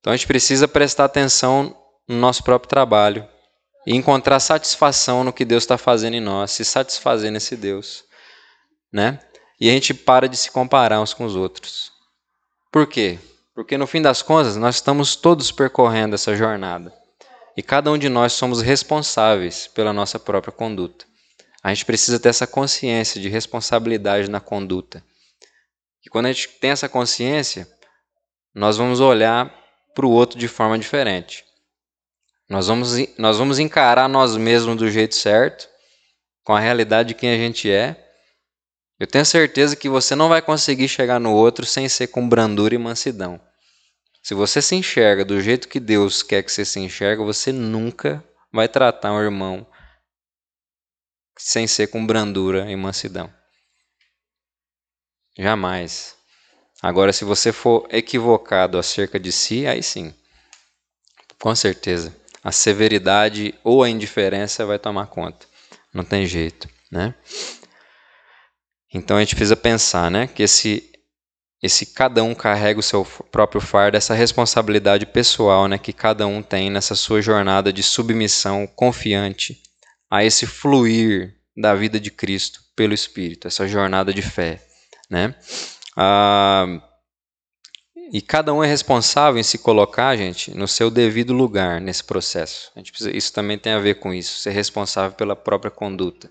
[0.00, 1.76] Então a gente precisa prestar atenção
[2.08, 3.26] no nosso próprio trabalho
[3.86, 8.04] e encontrar satisfação no que Deus está fazendo em nós, se satisfazer nesse Deus,
[8.92, 9.20] né?
[9.60, 11.92] E a gente para de se comparar uns com os outros.
[12.72, 13.18] Por quê?
[13.54, 16.92] Porque no fim das contas, nós estamos todos percorrendo essa jornada.
[17.56, 21.04] E cada um de nós somos responsáveis pela nossa própria conduta.
[21.62, 25.04] A gente precisa ter essa consciência de responsabilidade na conduta.
[26.04, 27.68] E quando a gente tem essa consciência,
[28.52, 29.54] nós vamos olhar
[29.94, 31.44] para o outro de forma diferente.
[32.48, 35.68] Nós vamos, nós vamos encarar nós mesmos do jeito certo,
[36.42, 37.96] com a realidade de quem a gente é.
[38.98, 42.74] Eu tenho certeza que você não vai conseguir chegar no outro sem ser com brandura
[42.74, 43.40] e mansidão.
[44.22, 48.22] Se você se enxerga do jeito que Deus quer que você se enxerga, você nunca
[48.52, 49.66] vai tratar um irmão
[51.38, 53.32] sem ser com brandura e mansidão.
[55.38, 56.16] Jamais.
[56.82, 60.14] Agora, se você for equivocado acerca de si, aí sim.
[61.38, 62.14] Com certeza.
[62.42, 65.46] A severidade ou a indiferença vai tomar conta.
[65.94, 67.14] Não tem jeito, né?
[68.92, 70.88] Então a gente precisa pensar, né, que esse
[71.62, 76.42] esse cada um carrega o seu próprio fardo, essa responsabilidade pessoal, né, que cada um
[76.42, 79.62] tem nessa sua jornada de submissão confiante
[80.12, 84.62] a esse fluir da vida de Cristo pelo Espírito, essa jornada de fé,
[85.08, 85.34] né?
[85.96, 86.66] Ah,
[88.12, 92.70] e cada um é responsável em se colocar, gente, no seu devido lugar nesse processo.
[92.74, 96.30] Precisa, isso também tem a ver com isso, ser responsável pela própria conduta.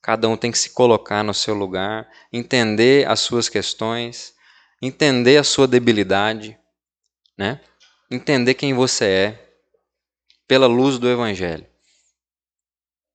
[0.00, 4.32] Cada um tem que se colocar no seu lugar, entender as suas questões,
[4.80, 6.56] entender a sua debilidade,
[7.36, 7.60] né?
[8.08, 9.54] entender quem você é,
[10.46, 11.71] pela luz do Evangelho.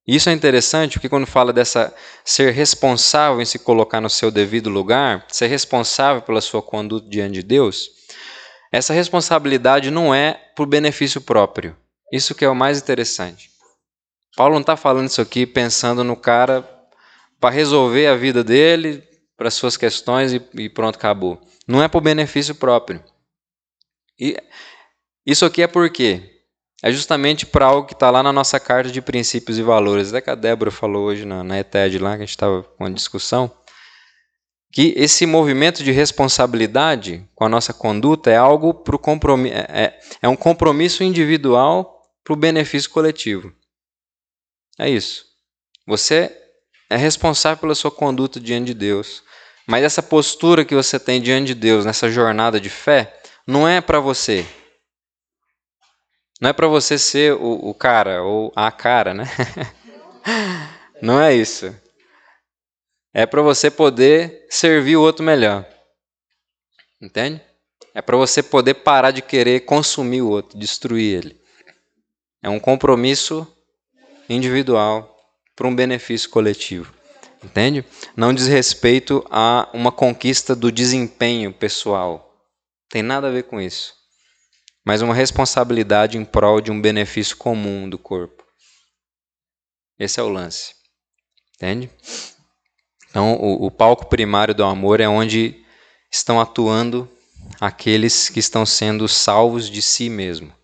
[0.07, 1.93] Isso é interessante porque quando fala dessa
[2.23, 7.33] ser responsável em se colocar no seu devido lugar, ser responsável pela sua conduta diante
[7.33, 7.89] de Deus,
[8.71, 11.75] essa responsabilidade não é por benefício próprio.
[12.11, 13.49] Isso que é o mais interessante.
[14.35, 16.67] Paulo não está falando isso aqui pensando no cara
[17.39, 19.03] para resolver a vida dele,
[19.35, 21.41] para suas questões e, e pronto, acabou.
[21.67, 23.03] Não é por benefício próprio.
[24.17, 24.37] E
[25.25, 26.36] isso aqui é por quê?
[26.83, 30.09] É justamente para algo que está lá na nossa carta de princípios e valores.
[30.09, 32.83] Até que a Débora falou hoje na, na ETED lá, que a gente estava com
[32.83, 33.51] uma discussão,
[34.71, 39.99] que esse movimento de responsabilidade com a nossa conduta é algo para compromisso, é, é,
[40.21, 43.51] é um compromisso individual para o benefício coletivo.
[44.77, 45.25] É isso.
[45.87, 46.31] Você
[46.89, 49.23] é responsável pela sua conduta diante de Deus.
[49.67, 53.81] Mas essa postura que você tem diante de Deus, nessa jornada de fé, não é
[53.81, 54.45] para você,
[56.39, 59.25] não é para você ser o, o cara ou a cara, né?
[61.01, 61.75] Não é isso.
[63.13, 65.67] É para você poder servir o outro melhor.
[67.01, 67.41] Entende?
[67.93, 71.41] É para você poder parar de querer consumir o outro, destruir ele.
[72.43, 73.47] É um compromisso
[74.29, 75.15] individual
[75.55, 76.93] para um benefício coletivo.
[77.43, 77.83] Entende?
[78.15, 82.35] Não diz respeito a uma conquista do desempenho pessoal.
[82.89, 83.96] Tem nada a ver com isso
[84.87, 88.41] mas uma responsabilidade em prol de um benefício comum do corpo.
[89.99, 90.75] Esse é o lance.
[91.55, 91.91] Entende?
[93.09, 95.61] Então, o, o palco primário do amor é onde
[96.09, 97.05] estão atuando
[97.59, 100.55] aqueles que estão sendo salvos de si mesmo.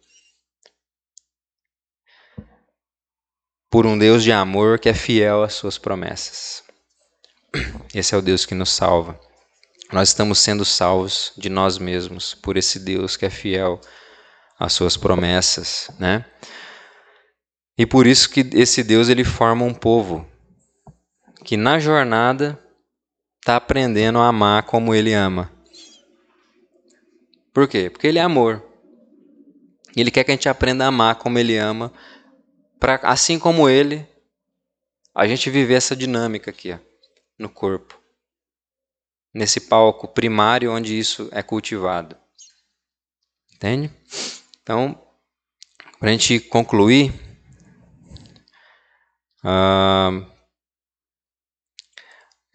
[3.69, 6.63] Por um Deus de amor que é fiel às suas promessas.
[7.93, 9.19] Esse é o Deus que nos salva.
[9.91, 13.81] Nós estamos sendo salvos de nós mesmos por esse Deus que é fiel
[14.63, 16.23] as suas promessas, né?
[17.77, 20.25] E por isso que esse Deus ele forma um povo
[21.43, 22.57] que na jornada
[23.41, 25.51] está aprendendo a amar como ele ama.
[27.53, 27.89] Por quê?
[27.89, 28.65] Porque ele é amor.
[29.97, 31.91] Ele quer que a gente aprenda a amar como ele ama,
[32.79, 34.07] para assim como ele,
[35.13, 36.79] a gente viver essa dinâmica aqui, ó,
[37.37, 37.99] no corpo.
[39.33, 42.15] Nesse palco primário onde isso é cultivado.
[43.53, 43.91] Entende?
[44.63, 44.97] Então,
[45.99, 47.13] para a gente concluir,
[49.43, 50.25] uh,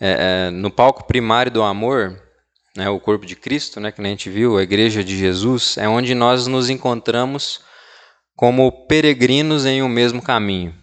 [0.01, 2.19] é, no palco primário do amor,
[2.75, 5.87] né, o corpo de Cristo, né, que a gente viu, a igreja de Jesus, é
[5.87, 7.61] onde nós nos encontramos
[8.35, 10.75] como peregrinos em um mesmo caminho.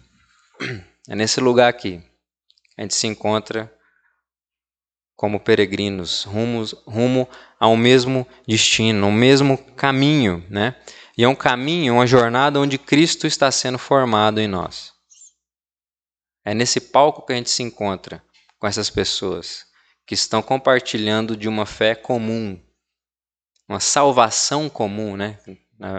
[1.08, 2.02] É nesse lugar aqui.
[2.76, 3.72] A gente se encontra
[5.16, 10.74] como peregrinos, rumo, rumo ao mesmo destino, ao mesmo caminho, né?
[11.16, 14.92] E é um caminho, uma jornada onde Cristo está sendo formado em nós.
[16.44, 18.22] É nesse palco que a gente se encontra
[18.58, 19.64] com essas pessoas
[20.06, 22.60] que estão compartilhando de uma fé comum,
[23.68, 25.38] uma salvação comum, né?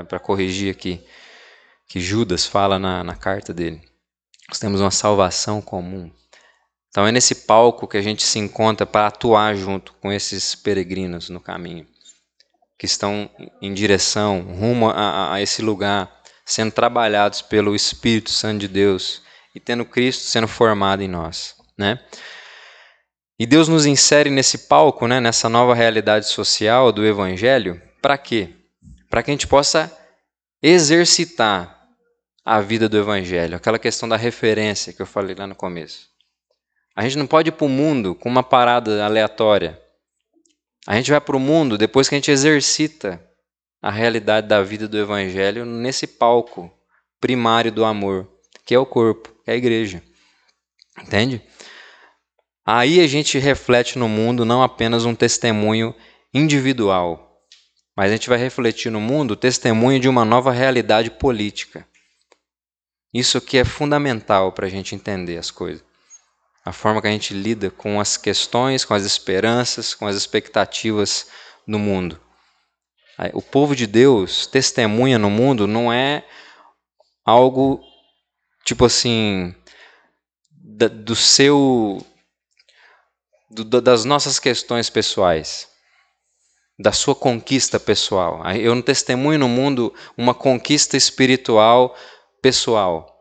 [0.08, 1.06] Para corrigir aqui,
[1.88, 3.82] que Judas fala na, na carta dele.
[4.48, 6.12] Nós temos uma salvação comum.
[6.90, 11.30] Então é nesse palco que a gente se encontra para atuar junto com esses peregrinos
[11.30, 11.86] no caminho.
[12.78, 13.30] Que estão
[13.62, 19.22] em direção, rumo a, a esse lugar, sendo trabalhados pelo Espírito Santo de Deus
[19.54, 22.00] e tendo Cristo sendo formado em nós, né?
[23.40, 28.50] E Deus nos insere nesse palco, né, nessa nova realidade social do Evangelho, para quê?
[29.10, 29.96] Para que a gente possa
[30.62, 31.78] exercitar
[32.44, 36.08] a vida do Evangelho, aquela questão da referência que eu falei lá no começo.
[36.96, 39.80] A gente não pode ir para o mundo com uma parada aleatória.
[40.88, 43.22] A gente vai para o mundo depois que a gente exercita
[43.82, 46.72] a realidade da vida do Evangelho nesse palco
[47.20, 48.26] primário do amor,
[48.66, 50.02] que é o corpo, que é a igreja.
[50.98, 51.42] Entende?
[52.66, 55.94] Aí a gente reflete no mundo não apenas um testemunho
[56.34, 57.44] individual,
[57.96, 61.86] mas a gente vai refletir no mundo o testemunho de uma nova realidade política.
[63.14, 65.87] Isso aqui é fundamental para a gente entender as coisas.
[66.68, 71.28] A forma que a gente lida com as questões, com as esperanças, com as expectativas
[71.66, 72.20] no mundo.
[73.32, 76.28] O povo de Deus testemunha no mundo não é
[77.26, 77.82] algo
[78.66, 79.56] tipo assim
[80.52, 82.06] do seu
[83.50, 85.70] do, das nossas questões pessoais,
[86.78, 88.46] da sua conquista pessoal.
[88.52, 91.96] Eu não testemunho no mundo uma conquista espiritual
[92.42, 93.17] pessoal.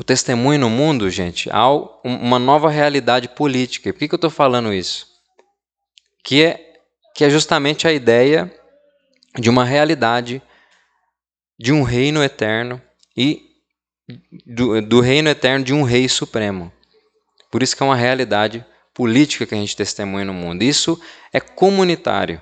[0.00, 1.68] O testemunho no mundo, gente, há
[2.02, 3.92] uma nova realidade política.
[3.92, 5.06] Por que, que eu estou falando isso?
[6.24, 6.80] Que é,
[7.14, 8.50] que é justamente a ideia
[9.38, 10.40] de uma realidade
[11.58, 12.80] de um reino eterno
[13.14, 13.42] e
[14.46, 16.72] do, do reino eterno de um rei supremo.
[17.50, 20.62] Por isso que é uma realidade política que a gente testemunha no mundo.
[20.62, 20.98] Isso
[21.30, 22.40] é comunitário.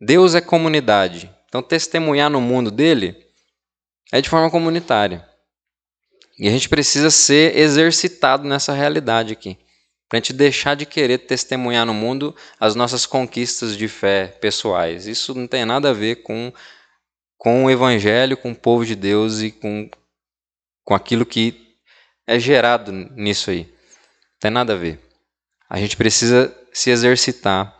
[0.00, 1.30] Deus é comunidade.
[1.46, 3.22] Então, testemunhar no mundo dele
[4.10, 5.33] é de forma comunitária.
[6.38, 9.56] E a gente precisa ser exercitado nessa realidade aqui.
[10.08, 15.06] Para a gente deixar de querer testemunhar no mundo as nossas conquistas de fé pessoais.
[15.06, 16.52] Isso não tem nada a ver com,
[17.38, 19.88] com o Evangelho, com o povo de Deus e com,
[20.84, 21.76] com aquilo que
[22.26, 23.74] é gerado nisso aí
[24.44, 25.00] tem nada a ver.
[25.70, 27.74] A gente precisa se exercitar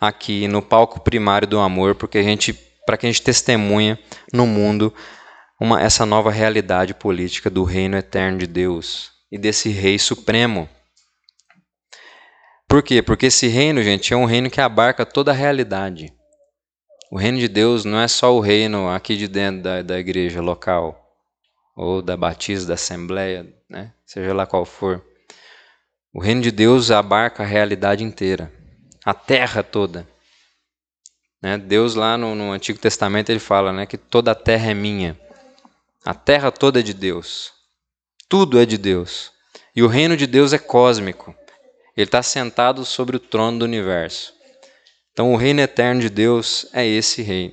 [0.00, 2.52] aqui no palco primário do amor, porque a gente,
[2.84, 3.96] para que a gente testemunha
[4.32, 4.92] no mundo
[5.60, 10.68] uma, essa nova realidade política do reino eterno de Deus e desse rei supremo.
[12.68, 13.02] Por quê?
[13.02, 16.12] Porque esse reino, gente, é um reino que abarca toda a realidade.
[17.10, 20.42] O reino de Deus não é só o reino aqui de dentro da, da igreja
[20.42, 21.08] local,
[21.74, 23.92] ou da batismo, da assembleia, né?
[24.04, 25.02] seja lá qual for.
[26.12, 28.52] O reino de Deus abarca a realidade inteira,
[29.04, 30.06] a terra toda.
[31.40, 31.56] Né?
[31.56, 35.18] Deus lá no, no, Antigo Testamento ele fala né, que toda a terra é minha.
[36.08, 37.52] A terra toda é de Deus.
[38.30, 39.30] Tudo é de Deus.
[39.76, 41.36] E o reino de Deus é cósmico.
[41.94, 44.32] Ele está sentado sobre o trono do universo.
[45.12, 47.52] Então o reino eterno de Deus é esse reino.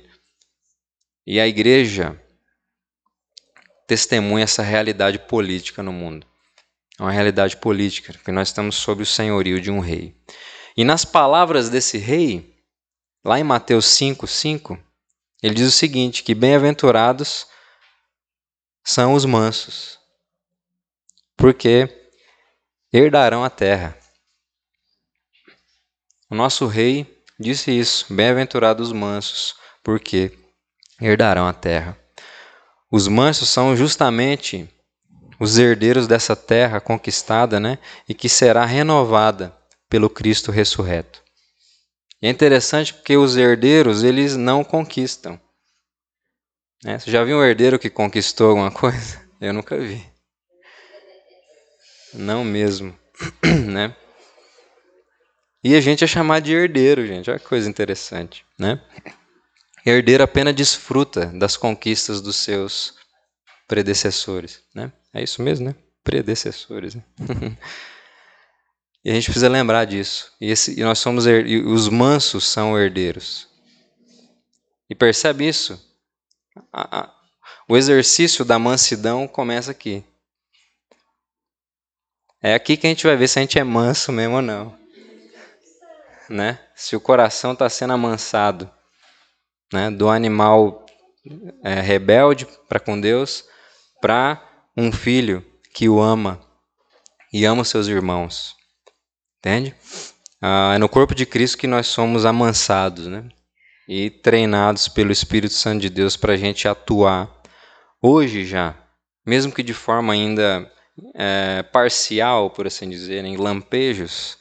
[1.26, 2.18] E a igreja
[3.86, 6.26] testemunha essa realidade política no mundo.
[6.98, 10.16] É uma realidade política, que nós estamos sob o senhorio de um rei.
[10.74, 12.56] E nas palavras desse rei,
[13.22, 14.78] lá em Mateus 5, 5,
[15.42, 17.54] ele diz o seguinte: que bem-aventurados
[18.86, 19.98] são os mansos,
[21.36, 21.88] porque
[22.92, 23.98] herdarão a terra.
[26.30, 30.38] O nosso rei disse isso: bem-aventurados os mansos, porque
[31.00, 31.98] herdarão a terra.
[32.90, 34.72] Os mansos são justamente
[35.40, 39.52] os herdeiros dessa terra conquistada, né, e que será renovada
[39.90, 41.24] pelo Cristo ressurreto.
[42.22, 45.40] É interessante porque os herdeiros, eles não conquistam.
[46.84, 46.98] Né?
[46.98, 49.24] Você já viu um herdeiro que conquistou alguma coisa?
[49.40, 50.04] Eu nunca vi.
[52.14, 52.96] Não mesmo,
[53.70, 53.94] né?
[55.62, 57.28] E a gente é chamado de herdeiro, gente.
[57.28, 58.80] Olha que coisa interessante, né?
[59.84, 62.94] Herdeiro apenas desfruta das conquistas dos seus
[63.66, 64.92] predecessores, né?
[65.12, 65.74] É isso mesmo, né?
[66.04, 66.94] Predecessores.
[66.94, 67.02] Né?
[69.04, 70.32] e a gente precisa lembrar disso.
[70.40, 73.48] E, esse, e nós somos e os mansos são herdeiros.
[74.88, 75.80] E percebe isso?
[76.72, 77.14] A, a,
[77.68, 80.04] o exercício da mansidão começa aqui.
[82.42, 84.78] É aqui que a gente vai ver se a gente é manso mesmo ou não.
[86.28, 86.58] Né?
[86.74, 88.70] Se o coração está sendo amansado
[89.72, 89.90] né?
[89.90, 90.84] do animal
[91.64, 93.44] é, rebelde para com Deus
[94.00, 94.42] para
[94.76, 96.40] um filho que o ama
[97.32, 98.54] e ama os seus irmãos.
[99.38, 99.74] Entende?
[100.40, 103.28] Ah, é no corpo de Cristo que nós somos amansados, né?
[103.88, 107.30] E treinados pelo Espírito Santo de Deus para a gente atuar
[108.02, 108.74] hoje já,
[109.24, 110.70] mesmo que de forma ainda
[111.14, 114.38] é, parcial, por assim dizer, em lampejos,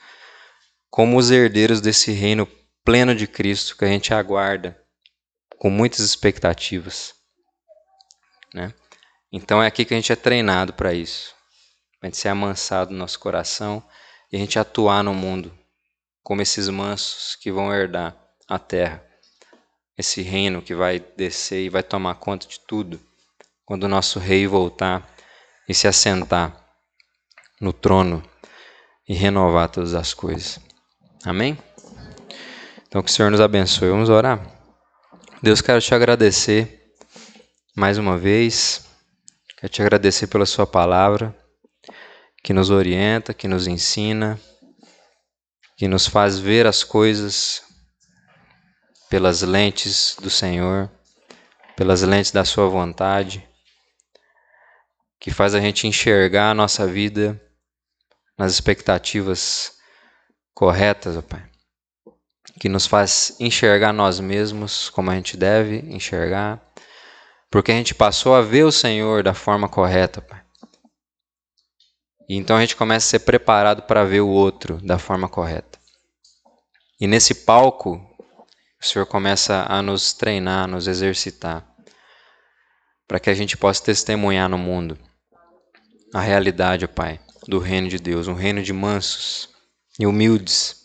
[0.89, 2.47] como os herdeiros desse reino
[2.83, 4.79] pleno de Cristo que a gente aguarda
[5.57, 7.13] com muitas expectativas.
[8.53, 8.73] Né?
[9.31, 11.33] Então é aqui que a gente é treinado para isso.
[12.01, 13.83] A gente ser amansado no nosso coração
[14.31, 15.57] e a gente atuar no mundo
[16.23, 18.15] como esses mansos que vão herdar
[18.47, 19.03] a terra.
[19.97, 22.99] Esse reino que vai descer e vai tomar conta de tudo
[23.65, 25.09] quando o nosso rei voltar
[25.67, 26.55] e se assentar
[27.59, 28.23] no trono
[29.07, 30.59] e renovar todas as coisas.
[31.23, 31.57] Amém?
[32.87, 33.89] Então que o Senhor nos abençoe.
[33.89, 34.39] Vamos orar.
[35.41, 36.93] Deus, quero te agradecer
[37.75, 38.85] mais uma vez.
[39.57, 41.35] Quero te agradecer pela Sua palavra,
[42.43, 44.39] que nos orienta, que nos ensina,
[45.77, 47.64] que nos faz ver as coisas
[49.09, 50.89] pelas lentes do Senhor,
[51.75, 53.47] pelas lentes da Sua vontade,
[55.19, 57.41] que faz a gente enxergar a nossa vida
[58.37, 59.73] nas expectativas
[60.53, 61.43] corretas, ó Pai.
[62.59, 66.61] Que nos faz enxergar nós mesmos como a gente deve enxergar,
[67.49, 70.43] porque a gente passou a ver o Senhor da forma correta, Pai.
[72.27, 75.79] E então a gente começa a ser preparado para ver o outro da forma correta.
[76.99, 77.99] E nesse palco,
[78.85, 81.65] o Senhor começa a nos treinar, a nos exercitar,
[83.07, 84.95] para que a gente possa testemunhar no mundo
[86.13, 89.49] a realidade, ó Pai, do reino de Deus, um reino de mansos
[89.99, 90.83] e humildes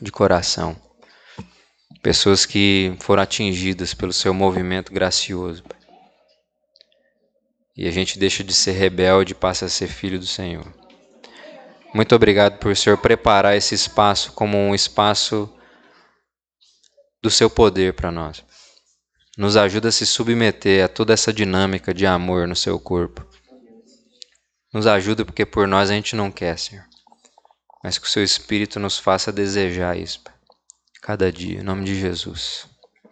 [0.00, 0.76] de coração.
[2.02, 5.62] Pessoas que foram atingidas pelo seu movimento gracioso.
[5.62, 5.78] Pai.
[7.74, 10.70] E a gente deixa de ser rebelde e passa a ser filho do Senhor.
[11.94, 15.50] Muito obrigado por o Senhor preparar esse espaço como um espaço
[17.22, 18.44] do seu poder para nós.
[19.36, 23.26] Nos ajuda a se submeter a toda essa dinâmica de amor no seu corpo.
[24.72, 26.84] Nos ajuda porque por nós a gente não quer, Senhor.
[27.82, 30.20] Mas que o seu Espírito nos faça desejar isso.
[31.02, 32.66] Cada dia, em nome de Jesus.